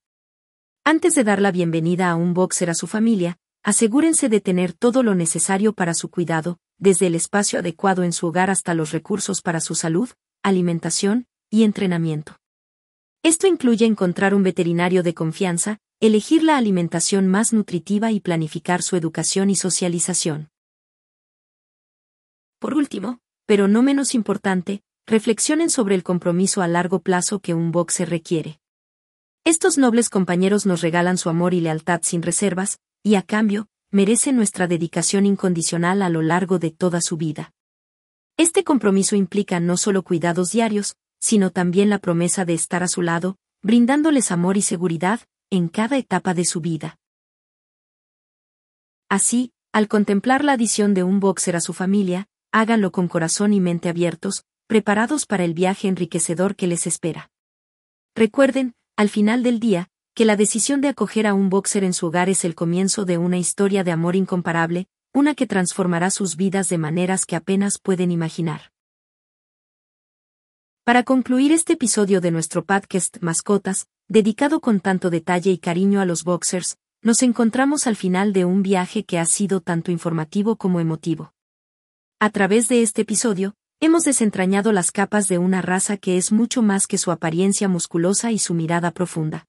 Antes 0.86 1.14
de 1.14 1.24
dar 1.24 1.40
la 1.40 1.50
bienvenida 1.50 2.10
a 2.10 2.14
un 2.14 2.34
boxer 2.34 2.68
a 2.68 2.74
su 2.74 2.86
familia, 2.86 3.38
asegúrense 3.62 4.28
de 4.28 4.42
tener 4.42 4.74
todo 4.74 5.02
lo 5.02 5.14
necesario 5.14 5.72
para 5.72 5.94
su 5.94 6.10
cuidado, 6.10 6.58
desde 6.76 7.06
el 7.06 7.14
espacio 7.14 7.60
adecuado 7.60 8.02
en 8.02 8.12
su 8.12 8.26
hogar 8.26 8.50
hasta 8.50 8.74
los 8.74 8.92
recursos 8.92 9.40
para 9.40 9.60
su 9.60 9.74
salud, 9.74 10.10
alimentación 10.42 11.26
y 11.48 11.62
entrenamiento. 11.62 12.36
Esto 13.22 13.46
incluye 13.46 13.86
encontrar 13.86 14.34
un 14.34 14.42
veterinario 14.42 15.02
de 15.02 15.14
confianza, 15.14 15.78
elegir 16.00 16.42
la 16.42 16.58
alimentación 16.58 17.28
más 17.28 17.54
nutritiva 17.54 18.12
y 18.12 18.20
planificar 18.20 18.82
su 18.82 18.96
educación 18.96 19.48
y 19.48 19.56
socialización. 19.56 20.50
Por 22.58 22.74
último, 22.74 23.20
pero 23.46 23.68
no 23.68 23.82
menos 23.82 24.14
importante, 24.14 24.82
reflexionen 25.06 25.70
sobre 25.70 25.94
el 25.94 26.02
compromiso 26.02 26.60
a 26.60 26.68
largo 26.68 26.98
plazo 27.00 27.38
que 27.38 27.54
un 27.54 27.72
boxer 27.72 28.10
requiere. 28.10 28.60
Estos 29.46 29.76
nobles 29.76 30.08
compañeros 30.08 30.64
nos 30.64 30.80
regalan 30.80 31.18
su 31.18 31.28
amor 31.28 31.52
y 31.52 31.60
lealtad 31.60 32.00
sin 32.02 32.22
reservas, 32.22 32.78
y 33.02 33.16
a 33.16 33.22
cambio, 33.22 33.68
merecen 33.90 34.36
nuestra 34.36 34.66
dedicación 34.66 35.26
incondicional 35.26 36.00
a 36.00 36.08
lo 36.08 36.22
largo 36.22 36.58
de 36.58 36.70
toda 36.70 37.02
su 37.02 37.18
vida. 37.18 37.52
Este 38.38 38.64
compromiso 38.64 39.16
implica 39.16 39.60
no 39.60 39.76
solo 39.76 40.02
cuidados 40.02 40.50
diarios, 40.52 40.96
sino 41.20 41.50
también 41.50 41.90
la 41.90 41.98
promesa 41.98 42.46
de 42.46 42.54
estar 42.54 42.82
a 42.82 42.88
su 42.88 43.02
lado, 43.02 43.36
brindándoles 43.62 44.30
amor 44.30 44.56
y 44.56 44.62
seguridad, 44.62 45.20
en 45.50 45.68
cada 45.68 45.98
etapa 45.98 46.32
de 46.32 46.46
su 46.46 46.62
vida. 46.62 46.98
Así, 49.10 49.52
al 49.72 49.88
contemplar 49.88 50.42
la 50.42 50.52
adición 50.52 50.94
de 50.94 51.02
un 51.02 51.20
boxer 51.20 51.54
a 51.54 51.60
su 51.60 51.74
familia, 51.74 52.28
háganlo 52.50 52.92
con 52.92 53.08
corazón 53.08 53.52
y 53.52 53.60
mente 53.60 53.90
abiertos, 53.90 54.46
preparados 54.66 55.26
para 55.26 55.44
el 55.44 55.52
viaje 55.52 55.88
enriquecedor 55.88 56.56
que 56.56 56.66
les 56.66 56.86
espera. 56.86 57.30
Recuerden, 58.14 58.74
al 58.96 59.08
final 59.08 59.42
del 59.42 59.58
día, 59.58 59.88
que 60.14 60.24
la 60.24 60.36
decisión 60.36 60.80
de 60.80 60.88
acoger 60.88 61.26
a 61.26 61.34
un 61.34 61.50
boxer 61.50 61.82
en 61.82 61.92
su 61.92 62.06
hogar 62.06 62.28
es 62.28 62.44
el 62.44 62.54
comienzo 62.54 63.04
de 63.04 63.18
una 63.18 63.38
historia 63.38 63.82
de 63.82 63.90
amor 63.90 64.14
incomparable, 64.14 64.86
una 65.12 65.34
que 65.34 65.46
transformará 65.46 66.10
sus 66.10 66.36
vidas 66.36 66.68
de 66.68 66.78
maneras 66.78 67.26
que 67.26 67.34
apenas 67.34 67.78
pueden 67.78 68.12
imaginar. 68.12 68.70
Para 70.84 71.02
concluir 71.02 71.50
este 71.50 71.72
episodio 71.72 72.20
de 72.20 72.30
nuestro 72.30 72.64
podcast 72.64 73.16
Mascotas, 73.20 73.86
dedicado 74.06 74.60
con 74.60 74.80
tanto 74.80 75.10
detalle 75.10 75.50
y 75.50 75.58
cariño 75.58 76.00
a 76.00 76.04
los 76.04 76.22
boxers, 76.22 76.76
nos 77.02 77.22
encontramos 77.22 77.86
al 77.86 77.96
final 77.96 78.32
de 78.32 78.44
un 78.44 78.62
viaje 78.62 79.04
que 79.04 79.18
ha 79.18 79.24
sido 79.24 79.60
tanto 79.60 79.90
informativo 79.90 80.56
como 80.56 80.78
emotivo. 80.78 81.32
A 82.20 82.30
través 82.30 82.68
de 82.68 82.82
este 82.82 83.02
episodio, 83.02 83.56
hemos 83.84 84.04
desentrañado 84.04 84.72
las 84.72 84.90
capas 84.90 85.28
de 85.28 85.36
una 85.36 85.60
raza 85.60 85.98
que 85.98 86.16
es 86.16 86.32
mucho 86.32 86.62
más 86.62 86.86
que 86.86 86.96
su 86.96 87.10
apariencia 87.10 87.68
musculosa 87.68 88.32
y 88.32 88.38
su 88.38 88.54
mirada 88.54 88.92
profunda. 88.92 89.46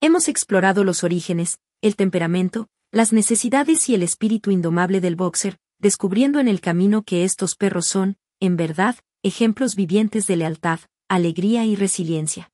Hemos 0.00 0.26
explorado 0.26 0.82
los 0.82 1.04
orígenes, 1.04 1.60
el 1.80 1.94
temperamento, 1.94 2.68
las 2.90 3.12
necesidades 3.12 3.88
y 3.88 3.94
el 3.94 4.02
espíritu 4.02 4.50
indomable 4.50 5.00
del 5.00 5.14
boxer, 5.14 5.58
descubriendo 5.78 6.40
en 6.40 6.48
el 6.48 6.60
camino 6.60 7.04
que 7.04 7.22
estos 7.22 7.54
perros 7.54 7.86
son, 7.86 8.16
en 8.40 8.56
verdad, 8.56 8.96
ejemplos 9.22 9.76
vivientes 9.76 10.26
de 10.26 10.36
lealtad, 10.36 10.80
alegría 11.08 11.64
y 11.64 11.76
resiliencia. 11.76 12.50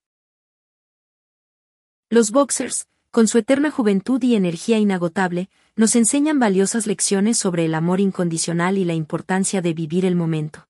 Los 2.11 2.31
boxers, 2.31 2.89
con 3.11 3.27
su 3.27 3.39
eterna 3.39 3.71
juventud 3.71 4.23
y 4.23 4.35
energía 4.35 4.79
inagotable, 4.79 5.49
nos 5.77 5.97
enseñan 5.97 6.39
valiosas 6.39 6.87
lecciones 6.87 7.39
sobre 7.39 7.65
el 7.65 7.75
amor 7.75 8.01
incondicional 8.01 8.77
y 8.77 8.85
la 8.85 8.95
importancia 8.95 9.63
de 9.63 9.73
vivir 9.73 10.05
el 10.05 10.15
momento. 10.15 10.67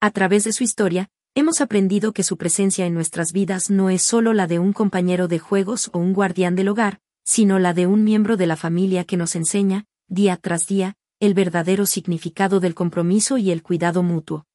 A 0.00 0.12
través 0.12 0.44
de 0.44 0.52
su 0.52 0.62
historia, 0.62 1.10
hemos 1.34 1.60
aprendido 1.60 2.12
que 2.12 2.22
su 2.22 2.36
presencia 2.36 2.86
en 2.86 2.94
nuestras 2.94 3.32
vidas 3.32 3.68
no 3.68 3.90
es 3.90 4.00
solo 4.00 4.32
la 4.32 4.46
de 4.46 4.60
un 4.60 4.72
compañero 4.72 5.26
de 5.26 5.40
juegos 5.40 5.90
o 5.92 5.98
un 5.98 6.12
guardián 6.12 6.54
del 6.54 6.68
hogar, 6.68 7.00
sino 7.24 7.58
la 7.58 7.74
de 7.74 7.88
un 7.88 8.04
miembro 8.04 8.36
de 8.36 8.46
la 8.46 8.54
familia 8.54 9.02
que 9.02 9.16
nos 9.16 9.34
enseña, 9.34 9.86
día 10.06 10.36
tras 10.36 10.68
día, 10.68 10.94
el 11.18 11.34
verdadero 11.34 11.84
significado 11.84 12.60
del 12.60 12.76
compromiso 12.76 13.38
y 13.38 13.50
el 13.50 13.64
cuidado 13.64 14.04
mutuo. 14.04 14.46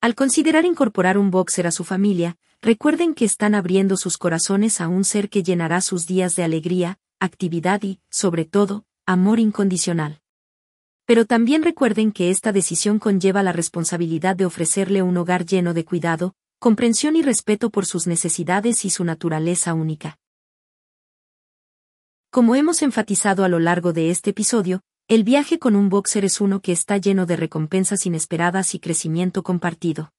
Al 0.00 0.14
considerar 0.14 0.64
incorporar 0.64 1.18
un 1.18 1.32
boxer 1.32 1.66
a 1.66 1.72
su 1.72 1.82
familia, 1.82 2.36
recuerden 2.60 3.12
que 3.12 3.24
están 3.24 3.56
abriendo 3.56 3.96
sus 3.96 4.18
corazones 4.18 4.80
a 4.80 4.86
un 4.86 5.04
ser 5.04 5.28
que 5.28 5.42
llenará 5.42 5.80
sus 5.80 6.06
días 6.06 6.36
de 6.36 6.44
alegría, 6.44 7.00
actividad 7.18 7.82
y, 7.82 8.00
sobre 8.08 8.44
todo, 8.44 8.84
amor 9.04 9.40
incondicional. 9.40 10.21
Pero 11.12 11.26
también 11.26 11.62
recuerden 11.62 12.10
que 12.10 12.30
esta 12.30 12.52
decisión 12.52 12.98
conlleva 12.98 13.42
la 13.42 13.52
responsabilidad 13.52 14.34
de 14.34 14.46
ofrecerle 14.46 15.02
un 15.02 15.14
hogar 15.18 15.44
lleno 15.44 15.74
de 15.74 15.84
cuidado, 15.84 16.32
comprensión 16.58 17.16
y 17.16 17.22
respeto 17.22 17.68
por 17.68 17.84
sus 17.84 18.06
necesidades 18.06 18.86
y 18.86 18.88
su 18.88 19.04
naturaleza 19.04 19.74
única. 19.74 20.16
Como 22.30 22.54
hemos 22.54 22.80
enfatizado 22.80 23.44
a 23.44 23.48
lo 23.48 23.58
largo 23.58 23.92
de 23.92 24.08
este 24.08 24.30
episodio, 24.30 24.80
el 25.06 25.22
viaje 25.22 25.58
con 25.58 25.76
un 25.76 25.90
boxer 25.90 26.24
es 26.24 26.40
uno 26.40 26.62
que 26.62 26.72
está 26.72 26.96
lleno 26.96 27.26
de 27.26 27.36
recompensas 27.36 28.06
inesperadas 28.06 28.74
y 28.74 28.80
crecimiento 28.80 29.42
compartido. 29.42 30.14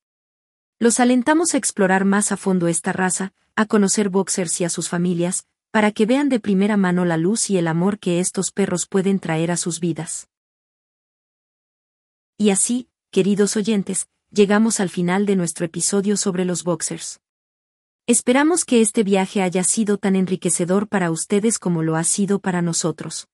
Los 0.78 1.00
alentamos 1.00 1.56
a 1.56 1.58
explorar 1.58 2.06
más 2.06 2.32
a 2.32 2.38
fondo 2.38 2.68
esta 2.68 2.94
raza, 2.94 3.34
a 3.56 3.66
conocer 3.66 4.10
boxers 4.10 4.62
y 4.62 4.66
a 4.66 4.70
sus 4.70 4.90
familias, 4.90 5.48
para 5.72 5.92
que 5.92 6.06
vean 6.06 6.30
de 6.30 6.40
primera 6.40 6.78
mano 6.78 7.04
la 7.04 7.18
luz 7.18 7.50
y 7.50 7.58
el 7.58 7.68
amor 7.68 7.98
que 7.98 8.20
estos 8.20 8.52
perros 8.52 8.86
pueden 8.86 9.18
traer 9.18 9.50
a 9.50 9.58
sus 9.58 9.80
vidas. 9.80 10.28
Y 12.38 12.50
así, 12.50 12.90
queridos 13.12 13.56
oyentes, 13.56 14.08
llegamos 14.32 14.80
al 14.80 14.90
final 14.90 15.26
de 15.26 15.36
nuestro 15.36 15.66
episodio 15.66 16.18
sobre 16.18 16.46
los 16.46 16.64
boxers. 16.64 17.20
Esperamos 18.08 18.66
que 18.66 18.82
este 18.82 19.04
viaje 19.04 19.42
haya 19.42 19.64
sido 19.64 19.98
tan 19.98 20.16
enriquecedor 20.16 20.88
para 20.88 21.12
ustedes 21.12 21.60
como 21.60 21.84
lo 21.84 21.96
ha 21.96 22.04
sido 22.04 22.40
para 22.40 22.62
nosotros. 22.62 23.28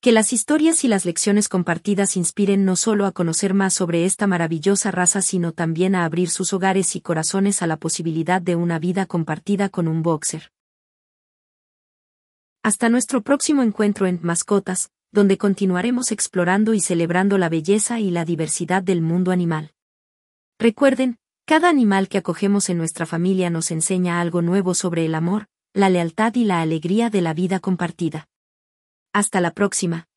Que 0.00 0.12
las 0.12 0.32
historias 0.32 0.84
y 0.84 0.88
las 0.88 1.04
lecciones 1.04 1.48
compartidas 1.48 2.16
inspiren 2.16 2.64
no 2.64 2.76
solo 2.76 3.06
a 3.06 3.12
conocer 3.12 3.52
más 3.52 3.74
sobre 3.74 4.04
esta 4.04 4.26
maravillosa 4.26 4.90
raza, 4.90 5.22
sino 5.22 5.52
también 5.52 5.94
a 5.94 6.04
abrir 6.04 6.30
sus 6.30 6.52
hogares 6.52 6.94
y 6.96 7.00
corazones 7.00 7.62
a 7.62 7.66
la 7.66 7.78
posibilidad 7.78 8.40
de 8.40 8.54
una 8.54 8.78
vida 8.78 9.06
compartida 9.06 9.68
con 9.70 9.88
un 9.88 10.02
boxer. 10.02 10.52
Hasta 12.62 12.90
nuestro 12.90 13.22
próximo 13.22 13.62
encuentro 13.62 14.06
en 14.06 14.20
Mascotas, 14.22 14.90
donde 15.12 15.38
continuaremos 15.38 16.12
explorando 16.12 16.74
y 16.74 16.80
celebrando 16.80 17.38
la 17.38 17.48
belleza 17.48 18.00
y 18.00 18.10
la 18.10 18.24
diversidad 18.24 18.82
del 18.82 19.02
mundo 19.02 19.32
animal. 19.32 19.72
Recuerden, 20.58 21.18
cada 21.46 21.68
animal 21.68 22.08
que 22.08 22.18
acogemos 22.18 22.68
en 22.68 22.78
nuestra 22.78 23.06
familia 23.06 23.50
nos 23.50 23.70
enseña 23.70 24.20
algo 24.20 24.42
nuevo 24.42 24.74
sobre 24.74 25.04
el 25.04 25.14
amor, 25.14 25.46
la 25.72 25.88
lealtad 25.88 26.34
y 26.34 26.44
la 26.44 26.60
alegría 26.60 27.10
de 27.10 27.22
la 27.22 27.34
vida 27.34 27.60
compartida. 27.60 28.28
Hasta 29.12 29.40
la 29.40 29.52
próxima. 29.52 30.09